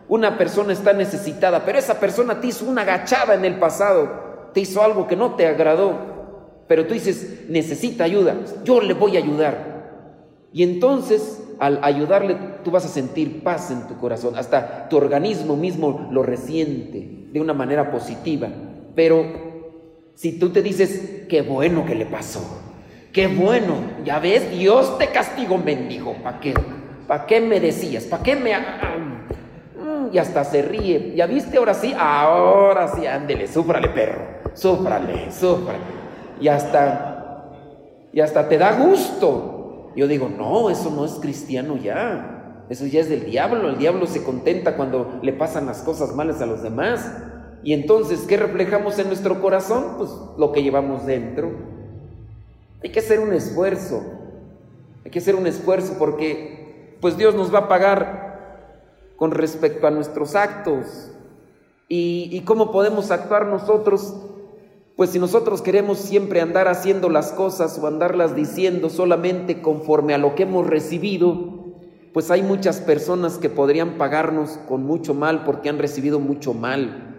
una 0.07 0.37
persona 0.37 0.73
está 0.73 0.93
necesitada, 0.93 1.63
pero 1.65 1.79
esa 1.79 1.99
persona 1.99 2.39
te 2.39 2.47
hizo 2.47 2.65
una 2.65 2.81
agachada 2.81 3.33
en 3.33 3.45
el 3.45 3.59
pasado, 3.59 4.51
te 4.53 4.59
hizo 4.59 4.81
algo 4.81 5.07
que 5.07 5.15
no 5.15 5.35
te 5.35 5.47
agradó, 5.47 6.63
pero 6.67 6.85
tú 6.85 6.93
dices, 6.93 7.45
necesita 7.49 8.03
ayuda, 8.03 8.35
yo 8.63 8.81
le 8.81 8.93
voy 8.93 9.15
a 9.15 9.19
ayudar. 9.19 9.73
Y 10.51 10.63
entonces 10.63 11.41
al 11.59 11.79
ayudarle 11.81 12.37
tú 12.63 12.71
vas 12.71 12.85
a 12.85 12.89
sentir 12.89 13.43
paz 13.43 13.71
en 13.71 13.87
tu 13.87 13.97
corazón, 13.97 14.35
hasta 14.35 14.89
tu 14.89 14.97
organismo 14.97 15.55
mismo 15.55 16.09
lo 16.11 16.23
resiente 16.23 17.27
de 17.31 17.41
una 17.41 17.53
manera 17.53 17.91
positiva. 17.91 18.49
Pero 18.95 19.25
si 20.13 20.37
tú 20.37 20.49
te 20.49 20.61
dices, 20.61 21.25
qué 21.27 21.41
bueno 21.41 21.85
que 21.85 21.95
le 21.95 22.05
pasó, 22.05 22.41
qué 23.13 23.27
bueno, 23.27 23.75
ya 24.03 24.19
ves, 24.19 24.51
Dios 24.51 24.97
te 24.97 25.07
castigó, 25.07 25.57
mendigo, 25.57 26.15
¿para 26.23 26.39
qué? 26.39 26.53
¿Para 27.07 27.25
qué 27.25 27.39
me 27.39 27.59
decías? 27.59 28.03
¿Para 28.05 28.23
qué 28.23 28.35
me... 28.35 28.51
Mm, 28.57 30.13
y 30.13 30.17
hasta 30.17 30.43
se 30.43 30.61
ríe, 30.61 31.13
ya 31.15 31.25
viste, 31.25 31.57
ahora 31.57 31.73
sí, 31.73 31.93
ahora 31.97 32.89
sí, 32.89 33.05
ándele, 33.05 33.47
súfrale, 33.47 33.89
perro, 33.89 34.21
súfrale, 34.53 35.31
súfrale. 35.31 35.79
Y 36.41 36.47
hasta, 36.47 37.51
y 38.11 38.19
hasta 38.19 38.49
te 38.49 38.57
da 38.57 38.73
gusto 38.73 39.53
yo 39.95 40.07
digo, 40.07 40.29
no, 40.29 40.69
eso 40.69 40.89
no 40.89 41.05
es 41.05 41.13
cristiano 41.13 41.77
ya. 41.77 42.65
Eso 42.69 42.85
ya 42.85 43.01
es 43.01 43.09
del 43.09 43.25
diablo. 43.25 43.69
El 43.69 43.77
diablo 43.77 44.07
se 44.07 44.23
contenta 44.23 44.75
cuando 44.75 45.19
le 45.21 45.33
pasan 45.33 45.65
las 45.65 45.81
cosas 45.81 46.15
malas 46.15 46.41
a 46.41 46.45
los 46.45 46.63
demás. 46.63 47.11
Y 47.63 47.73
entonces, 47.73 48.21
¿qué 48.27 48.37
reflejamos 48.37 48.97
en 48.99 49.07
nuestro 49.07 49.41
corazón? 49.41 49.95
Pues 49.97 50.09
lo 50.37 50.51
que 50.51 50.63
llevamos 50.63 51.05
dentro. 51.05 51.51
Hay 52.83 52.91
que 52.91 52.99
hacer 52.99 53.19
un 53.19 53.33
esfuerzo. 53.33 54.03
Hay 55.05 55.11
que 55.11 55.19
hacer 55.19 55.35
un 55.35 55.47
esfuerzo 55.47 55.95
porque 55.97 56.97
pues 57.01 57.17
Dios 57.17 57.35
nos 57.35 57.53
va 57.53 57.59
a 57.59 57.67
pagar 57.67 58.83
con 59.15 59.31
respecto 59.31 59.87
a 59.87 59.91
nuestros 59.91 60.35
actos. 60.35 61.11
¿Y, 61.87 62.29
y 62.31 62.41
cómo 62.41 62.71
podemos 62.71 63.11
actuar 63.11 63.45
nosotros 63.47 64.13
pues 64.95 65.09
si 65.09 65.17
nosotros 65.19 65.63
queremos 65.63 65.97
siempre 65.97 66.39
andar 66.39 66.67
haciendo 66.67 67.09
las 67.09 67.31
cosas 67.31 67.79
o 67.79 67.87
andarlas 67.87 68.35
diciendo 68.35 68.89
solamente 68.89 69.61
conforme 69.61 70.13
a 70.13 70.19
lo 70.19 70.35
que 70.35 70.43
hemos 70.43 70.67
recibido, 70.67 71.35
pues 72.13 72.29
hay 72.29 72.43
muchas 72.43 72.79
personas 72.79 73.39
que 73.39 73.49
podrían 73.49 73.97
pagarnos 73.97 74.59
con 74.67 74.83
mucho 74.83 75.15
mal 75.15 75.45
porque 75.45 75.69
han 75.69 75.79
recibido 75.79 76.19
mucho 76.19 76.53
mal. 76.53 77.17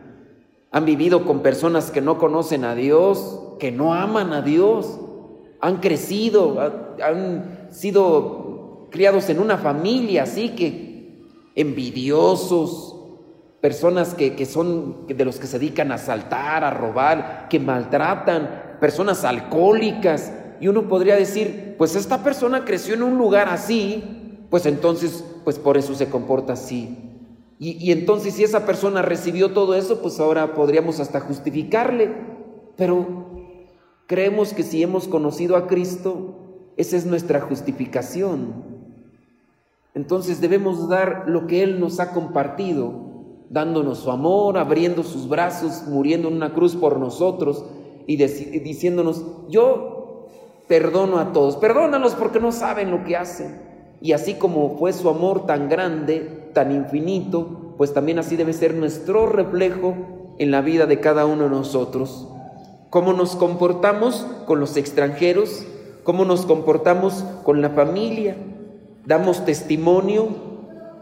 Han 0.70 0.85
vivido 0.85 1.24
con 1.24 1.40
personas 1.40 1.90
que 1.90 2.00
no 2.00 2.16
conocen 2.16 2.64
a 2.64 2.77
Dios, 2.77 3.40
que 3.59 3.72
no 3.72 3.92
aman 3.92 4.33
a 4.33 4.42
Dios, 4.42 5.00
han 5.64 5.79
crecido, 5.79 6.61
han 7.03 7.68
sido 7.70 8.88
criados 8.90 9.29
en 9.31 9.40
una 9.40 9.57
familia 9.59 10.24
así 10.24 10.50
que 10.50 11.22
envidiosos, 11.55 12.96
personas 13.61 14.14
que, 14.14 14.35
que, 14.35 14.44
son 14.44 15.07
de 15.07 15.24
los 15.24 15.38
que 15.38 15.46
se 15.46 15.59
dedican 15.59 15.90
a 15.90 15.94
asaltar, 15.94 16.64
a 16.64 16.70
robar, 16.70 17.46
que 17.48 17.59
maltratan, 17.59 18.77
personas 18.81 19.24
alcohólicas. 19.24 20.33
Y 20.61 20.68
uno 20.68 20.87
podría 20.88 21.16
decir, 21.16 21.74
pues 21.79 21.96
esta 21.96 22.22
persona 22.22 22.64
creció 22.64 22.94
en 22.94 23.03
un 23.03 23.16
lugar 23.16 23.48
así, 23.48 24.46
pues 24.50 24.66
entonces, 24.66 25.24
pues 25.44 25.59
por 25.59 25.77
eso 25.77 25.94
se 25.94 26.11
comporta 26.11 26.53
así. 26.53 26.96
Y, 27.59 27.92
entonces 27.92 28.35
si 28.35 28.44
esa 28.44 28.66
persona 28.66 29.00
recibió 29.00 29.53
todo 29.53 29.74
eso, 29.74 30.03
pues 30.03 30.20
ahora 30.20 30.55
podríamos 30.55 31.00
hasta 31.00 31.20
justificarle. 31.20 32.12
Pero 32.77 33.34
creemos 34.07 34.53
que 34.53 34.62
si 34.62 34.83
hemos 34.83 35.09
conocido 35.09 35.57
a 35.57 35.67
Cristo, 35.67 36.35
esa 36.77 36.97
es 36.97 37.07
nuestra 37.07 37.40
justificación. 37.40 38.64
Entonces 39.95 40.40
debemos 40.40 40.88
dar 40.88 41.25
lo 41.27 41.47
que 41.47 41.62
Él 41.62 41.79
nos 41.79 42.01
ha 42.01 42.12
compartido, 42.12 42.93
dándonos 43.51 43.99
su 43.99 44.11
amor, 44.11 44.59
abriendo 44.59 45.05
sus 45.05 45.29
brazos, 45.29 45.85
muriendo 45.87 46.29
en 46.29 46.35
una 46.35 46.53
cruz 46.53 46.75
por 46.75 46.99
nosotros 46.99 47.64
y 48.07 48.17
diciéndonos, 48.17 49.25
yo 49.49 50.27
perdono 50.67 51.19
a 51.19 51.33
todos, 51.33 51.57
perdónalos 51.57 52.14
porque 52.14 52.40
no 52.40 52.51
saben 52.51 52.90
lo 52.90 53.05
que 53.05 53.17
hacen. 53.17 53.62
Y 54.01 54.12
así 54.12 54.35
como 54.35 54.77
fue 54.77 54.93
su 54.93 55.09
amor 55.09 55.47
tan 55.47 55.69
grande, 55.69 56.51
tan 56.53 56.73
infinito, 56.73 57.75
pues 57.77 57.95
también 57.95 58.19
así 58.19 58.37
debe 58.37 58.53
ser 58.53 58.75
nuestro 58.75 59.27
reflejo 59.27 59.95
en 60.38 60.51
la 60.51 60.61
vida 60.61 60.87
de 60.87 61.01
cada 61.01 61.25
uno 61.25 61.45
de 61.45 61.51
nosotros. 61.51 62.29
Cómo 62.94 63.12
nos 63.12 63.35
comportamos 63.35 64.24
con 64.46 64.61
los 64.61 64.76
extranjeros, 64.76 65.66
cómo 66.04 66.24
nos 66.24 66.46
comportamos 66.46 67.24
con 67.42 67.61
la 67.61 67.70
familia, 67.70 68.37
damos 69.04 69.44
testimonio 69.44 70.28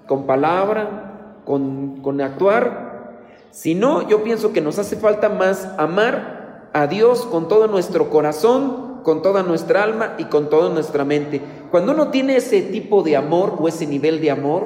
con 0.06 0.24
palabra, 0.24 1.42
con, 1.44 2.00
con 2.00 2.22
actuar. 2.22 3.18
Si 3.50 3.74
no, 3.74 4.08
yo 4.08 4.22
pienso 4.24 4.54
que 4.54 4.62
nos 4.62 4.78
hace 4.78 4.96
falta 4.96 5.28
más 5.28 5.68
amar 5.76 6.70
a 6.72 6.86
Dios 6.86 7.26
con 7.26 7.46
todo 7.46 7.66
nuestro 7.66 8.08
corazón, 8.08 9.02
con 9.02 9.20
toda 9.20 9.42
nuestra 9.42 9.82
alma 9.82 10.14
y 10.16 10.24
con 10.24 10.48
toda 10.48 10.70
nuestra 10.70 11.04
mente. 11.04 11.42
Cuando 11.70 11.92
uno 11.92 12.08
tiene 12.08 12.36
ese 12.36 12.62
tipo 12.62 13.02
de 13.02 13.18
amor 13.18 13.58
o 13.60 13.68
ese 13.68 13.86
nivel 13.86 14.22
de 14.22 14.30
amor, 14.30 14.64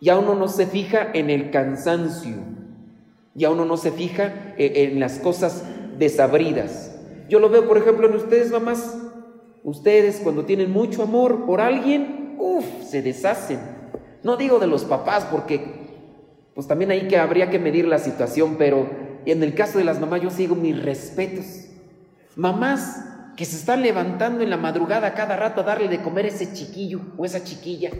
ya 0.00 0.18
uno 0.18 0.34
no 0.34 0.48
se 0.48 0.66
fija 0.66 1.10
en 1.12 1.28
el 1.28 1.50
cansancio, 1.50 2.36
ya 3.34 3.50
uno 3.50 3.66
no 3.66 3.76
se 3.76 3.92
fija 3.92 4.54
e, 4.56 4.84
en 4.84 4.98
las 4.98 5.18
cosas 5.18 5.62
desabridas. 5.98 6.94
Yo 7.28 7.40
lo 7.40 7.48
veo, 7.48 7.66
por 7.66 7.78
ejemplo, 7.78 8.08
en 8.08 8.16
ustedes, 8.16 8.50
mamás. 8.50 8.98
Ustedes 9.62 10.20
cuando 10.22 10.44
tienen 10.44 10.70
mucho 10.70 11.02
amor 11.02 11.46
por 11.46 11.60
alguien, 11.60 12.36
uff, 12.38 12.64
se 12.82 13.00
deshacen. 13.00 13.58
No 14.22 14.36
digo 14.36 14.58
de 14.58 14.66
los 14.66 14.84
papás 14.84 15.26
porque 15.30 15.84
pues 16.54 16.68
también 16.68 16.90
ahí 16.90 17.08
que 17.08 17.18
habría 17.18 17.50
que 17.50 17.58
medir 17.58 17.86
la 17.86 17.98
situación, 17.98 18.56
pero 18.56 18.88
en 19.26 19.42
el 19.42 19.54
caso 19.54 19.78
de 19.78 19.84
las 19.84 20.00
mamás 20.00 20.22
yo 20.22 20.30
sigo 20.30 20.54
mis 20.54 20.80
respetos. 20.82 21.66
Mamás 22.36 23.04
que 23.36 23.44
se 23.44 23.56
están 23.56 23.82
levantando 23.82 24.42
en 24.42 24.50
la 24.50 24.56
madrugada 24.56 25.14
cada 25.14 25.36
rato 25.36 25.60
a 25.60 25.64
darle 25.64 25.88
de 25.88 26.00
comer 26.00 26.26
a 26.26 26.28
ese 26.28 26.52
chiquillo 26.52 27.00
o 27.16 27.24
esa 27.24 27.42
chiquilla, 27.42 27.90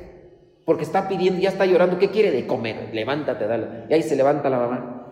porque 0.65 0.85
está 0.85 1.09
pidiendo, 1.09 1.41
ya 1.41 1.49
está 1.49 1.67
llorando, 1.67 1.99
¿qué 1.99 2.11
quiere 2.11 2.31
de 2.31 2.47
comer? 2.47 2.91
Levántate, 2.93 3.47
dale. 3.47 3.67
Y 3.89 3.95
ahí 3.95 4.03
se 4.03 4.17
levanta 4.17 4.49
la 4.49 4.59
mamá. 4.59 5.04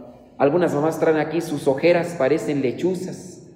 Algunas 0.42 0.74
mamás 0.74 0.98
traen 0.98 1.18
aquí 1.18 1.40
sus 1.40 1.68
ojeras, 1.68 2.16
parecen 2.18 2.62
lechuzas. 2.62 3.46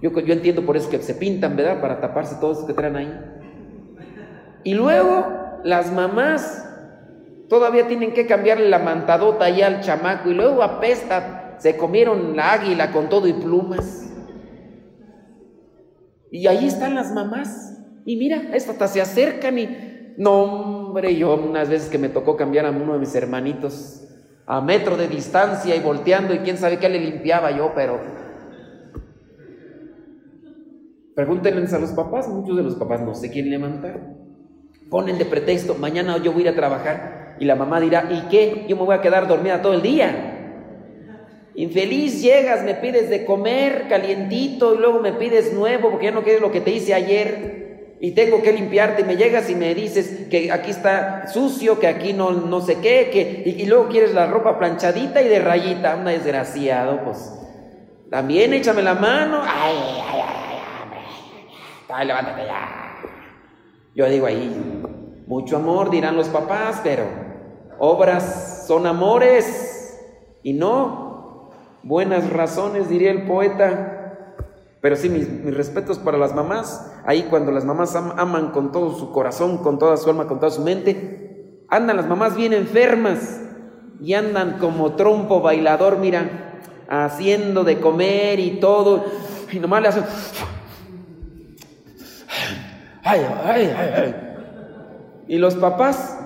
Yo, 0.00 0.12
entiendo 0.16 0.64
por 0.64 0.76
eso 0.76 0.88
que 0.88 1.02
se 1.02 1.14
pintan, 1.14 1.56
¿verdad? 1.56 1.80
Para 1.80 2.00
taparse 2.00 2.36
todo 2.40 2.52
eso 2.52 2.68
que 2.68 2.72
traen 2.72 2.94
ahí. 2.94 3.20
Y 4.62 4.74
luego 4.74 5.26
las 5.64 5.92
mamás 5.92 6.64
todavía 7.48 7.88
tienen 7.88 8.14
que 8.14 8.26
cambiarle 8.26 8.68
la 8.68 8.78
mantadota 8.78 9.46
ahí 9.46 9.60
al 9.60 9.80
chamaco 9.80 10.30
y 10.30 10.34
luego 10.34 10.62
apesta, 10.62 11.56
se 11.58 11.76
comieron 11.76 12.36
la 12.36 12.52
águila 12.52 12.92
con 12.92 13.08
todo 13.08 13.26
y 13.26 13.32
plumas. 13.32 14.08
Y 16.30 16.46
ahí 16.46 16.68
están 16.68 16.94
las 16.94 17.12
mamás. 17.12 17.76
Y 18.04 18.14
mira, 18.18 18.52
hasta 18.54 18.86
se 18.86 19.00
acercan 19.00 19.58
y, 19.58 20.14
no 20.16 20.42
hombre, 20.44 21.16
yo 21.16 21.34
unas 21.34 21.68
veces 21.68 21.90
que 21.90 21.98
me 21.98 22.08
tocó 22.08 22.36
cambiar 22.36 22.66
a 22.66 22.70
uno 22.70 22.92
de 22.92 23.00
mis 23.00 23.16
hermanitos 23.16 24.05
a 24.46 24.60
metro 24.60 24.96
de 24.96 25.08
distancia 25.08 25.74
y 25.74 25.80
volteando 25.80 26.32
y 26.32 26.38
quién 26.38 26.56
sabe 26.56 26.78
qué 26.78 26.88
le 26.88 27.00
limpiaba 27.00 27.50
yo, 27.50 27.72
pero... 27.74 28.00
Pregúntenles 31.14 31.72
a 31.72 31.78
los 31.78 31.90
papás, 31.90 32.28
muchos 32.28 32.56
de 32.56 32.62
los 32.62 32.74
papás 32.74 33.00
no 33.00 33.14
sé 33.14 33.30
quién 33.30 33.50
levantar. 33.50 34.00
Ponen 34.90 35.18
de 35.18 35.24
pretexto, 35.24 35.74
mañana 35.74 36.18
yo 36.18 36.32
voy 36.32 36.42
a 36.42 36.44
ir 36.44 36.48
a 36.50 36.54
trabajar 36.54 37.36
y 37.40 37.46
la 37.46 37.56
mamá 37.56 37.80
dirá, 37.80 38.08
¿y 38.10 38.28
qué? 38.28 38.66
Yo 38.68 38.76
me 38.76 38.82
voy 38.82 38.94
a 38.94 39.00
quedar 39.00 39.26
dormida 39.26 39.62
todo 39.62 39.72
el 39.72 39.82
día. 39.82 40.32
Infeliz 41.54 42.22
llegas, 42.22 42.62
me 42.62 42.74
pides 42.74 43.08
de 43.08 43.24
comer 43.24 43.86
calientito 43.88 44.74
y 44.74 44.78
luego 44.78 45.00
me 45.00 45.14
pides 45.14 45.54
nuevo 45.54 45.90
porque 45.90 46.06
ya 46.06 46.12
no 46.12 46.22
quieres 46.22 46.42
lo 46.42 46.52
que 46.52 46.60
te 46.60 46.70
hice 46.70 46.92
ayer 46.92 47.65
y 48.00 48.12
tengo 48.12 48.42
que 48.42 48.52
limpiarte. 48.52 49.04
Me 49.04 49.16
llegas 49.16 49.48
y 49.50 49.54
me 49.54 49.74
dices 49.74 50.28
que 50.28 50.52
aquí 50.52 50.70
está 50.70 51.26
sucio, 51.28 51.78
que 51.78 51.86
aquí 51.86 52.12
no, 52.12 52.32
no 52.32 52.60
sé 52.60 52.80
qué, 52.80 53.10
que, 53.10 53.42
y, 53.46 53.66
luego 53.66 53.88
quieres 53.88 54.14
la 54.14 54.26
ropa 54.26 54.58
planchadita 54.58 55.22
y 55.22 55.28
de 55.28 55.38
rayita. 55.38 55.96
Un 55.96 56.04
desgraciado, 56.04 57.02
pues. 57.04 57.32
También 58.10 58.52
échame 58.52 58.82
la 58.82 58.94
mano. 58.94 59.40
Ay, 59.42 59.76
ay, 59.76 60.00
ay, 60.12 60.58
ay, 60.92 61.48
ay, 61.88 62.06
levántate 62.06 62.46
ya. 62.46 62.86
Yo 63.94 64.08
digo 64.08 64.26
ahí, 64.26 64.82
mucho 65.26 65.56
amor 65.56 65.90
dirán 65.90 66.16
los 66.16 66.28
papás, 66.28 66.80
pero 66.84 67.04
obras 67.78 68.64
son 68.66 68.86
amores 68.86 69.98
y 70.42 70.52
no 70.52 71.50
buenas 71.82 72.30
razones, 72.30 72.88
diría 72.88 73.10
el 73.10 73.22
poeta. 73.26 73.95
Pero 74.86 74.94
sí, 74.94 75.08
mis, 75.08 75.26
respetos 75.52 75.98
para 75.98 76.16
las 76.16 76.32
mamás. 76.32 76.92
Ahí 77.04 77.24
cuando 77.24 77.50
las 77.50 77.64
mamás 77.64 77.96
aman 77.96 78.52
con 78.52 78.70
todo 78.70 78.96
su 78.96 79.10
corazón, 79.10 79.58
con 79.58 79.80
toda 79.80 79.96
su 79.96 80.08
alma, 80.08 80.28
con 80.28 80.38
toda 80.38 80.52
su 80.52 80.62
mente, 80.62 81.64
andan 81.68 81.96
las 81.96 82.06
mamás 82.06 82.36
bien 82.36 82.52
enfermas 82.52 83.40
y 84.00 84.14
andan 84.14 84.58
como 84.60 84.92
trompo 84.92 85.40
bailador, 85.40 85.98
mira, 85.98 86.60
haciendo 86.88 87.64
de 87.64 87.80
comer 87.80 88.38
y 88.38 88.60
todo. 88.60 89.04
Y 89.50 89.58
nomás 89.58 89.82
le 89.82 89.88
hacen... 89.88 90.04
Ay, 93.02 93.26
ay, 93.44 93.74
ay, 93.76 93.92
ay. 93.96 94.14
Y 95.26 95.38
los 95.38 95.56
papás, 95.56 96.16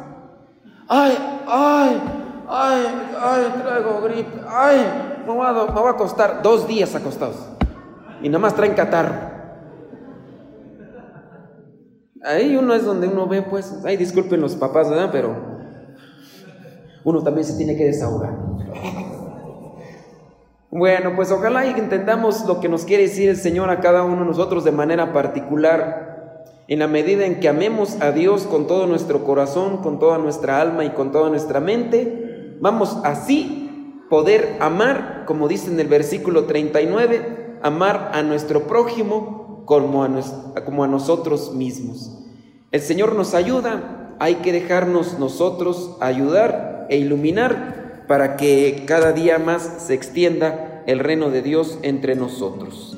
ay, 0.87 1.16
ay, 1.49 2.01
ay, 2.46 2.87
ay, 3.23 3.55
traigo 3.62 4.03
gripe, 4.03 4.42
ay, 4.46 5.23
me 5.27 5.35
va, 5.35 5.90
a, 5.90 5.96
costar 5.96 6.42
dos 6.42 6.68
días 6.68 6.94
acostados. 6.94 7.49
Y 8.22 8.28
nada 8.28 8.38
más 8.38 8.54
traen 8.54 8.74
catarro. 8.74 9.14
Ahí 12.22 12.56
uno 12.56 12.74
es 12.74 12.85
donde 12.85 13.09
uno 13.09 13.26
ve, 13.26 13.42
pues, 13.42 13.80
ay, 13.85 13.96
disculpen 13.96 14.40
los 14.40 14.54
papás, 14.54 14.90
¿verdad? 14.90 15.09
Pero 15.11 15.35
uno 17.04 17.22
también 17.22 17.46
se 17.46 17.56
tiene 17.56 17.76
que 17.76 17.85
desahogar. 17.85 18.37
Bueno, 20.70 21.14
pues 21.16 21.33
ojalá 21.33 21.66
y 21.66 21.70
entendamos 21.70 22.46
lo 22.46 22.61
que 22.61 22.68
nos 22.68 22.85
quiere 22.85 23.04
decir 23.04 23.28
el 23.28 23.37
Señor 23.37 23.70
a 23.70 23.80
cada 23.80 24.04
uno 24.04 24.20
de 24.20 24.26
nosotros 24.26 24.62
de 24.64 24.70
manera 24.70 25.12
particular, 25.12 26.44
en 26.68 26.78
la 26.78 26.87
medida 26.87 27.26
en 27.26 27.40
que 27.40 27.48
amemos 27.48 28.00
a 28.00 28.12
Dios 28.12 28.44
con 28.44 28.68
todo 28.68 28.87
nuestro 28.87 29.24
corazón, 29.24 29.78
con 29.78 29.98
toda 29.98 30.18
nuestra 30.18 30.61
alma 30.61 30.85
y 30.85 30.90
con 30.90 31.11
toda 31.11 31.28
nuestra 31.28 31.59
mente, 31.59 32.56
vamos 32.61 32.98
así 33.02 33.96
poder 34.09 34.59
amar, 34.61 35.24
como 35.26 35.48
dice 35.48 35.72
en 35.72 35.80
el 35.80 35.88
versículo 35.88 36.44
39, 36.44 37.39
amar 37.62 38.11
a 38.14 38.23
nuestro 38.23 38.66
prójimo 38.66 39.62
como 39.66 40.05
a, 40.05 40.11
como 40.64 40.85
a 40.85 40.88
nosotros 40.88 41.53
mismos. 41.55 42.18
El 42.73 42.81
Señor 42.81 43.14
nos 43.14 43.35
ayuda, 43.35 44.16
hay 44.18 44.37
que 44.37 44.53
dejarnos 44.53 45.18
nosotros 45.18 45.96
ayudar 46.01 46.87
e 46.88 46.99
iluminar 46.99 48.05
para 48.07 48.37
que 48.37 48.85
cada 48.87 49.12
día 49.12 49.38
más 49.38 49.62
se 49.87 49.94
extienda 49.94 50.83
el 50.87 50.99
reino 50.99 51.31
de 51.31 51.42
Dios 51.42 51.79
entre 51.83 52.16
nosotros. 52.16 52.96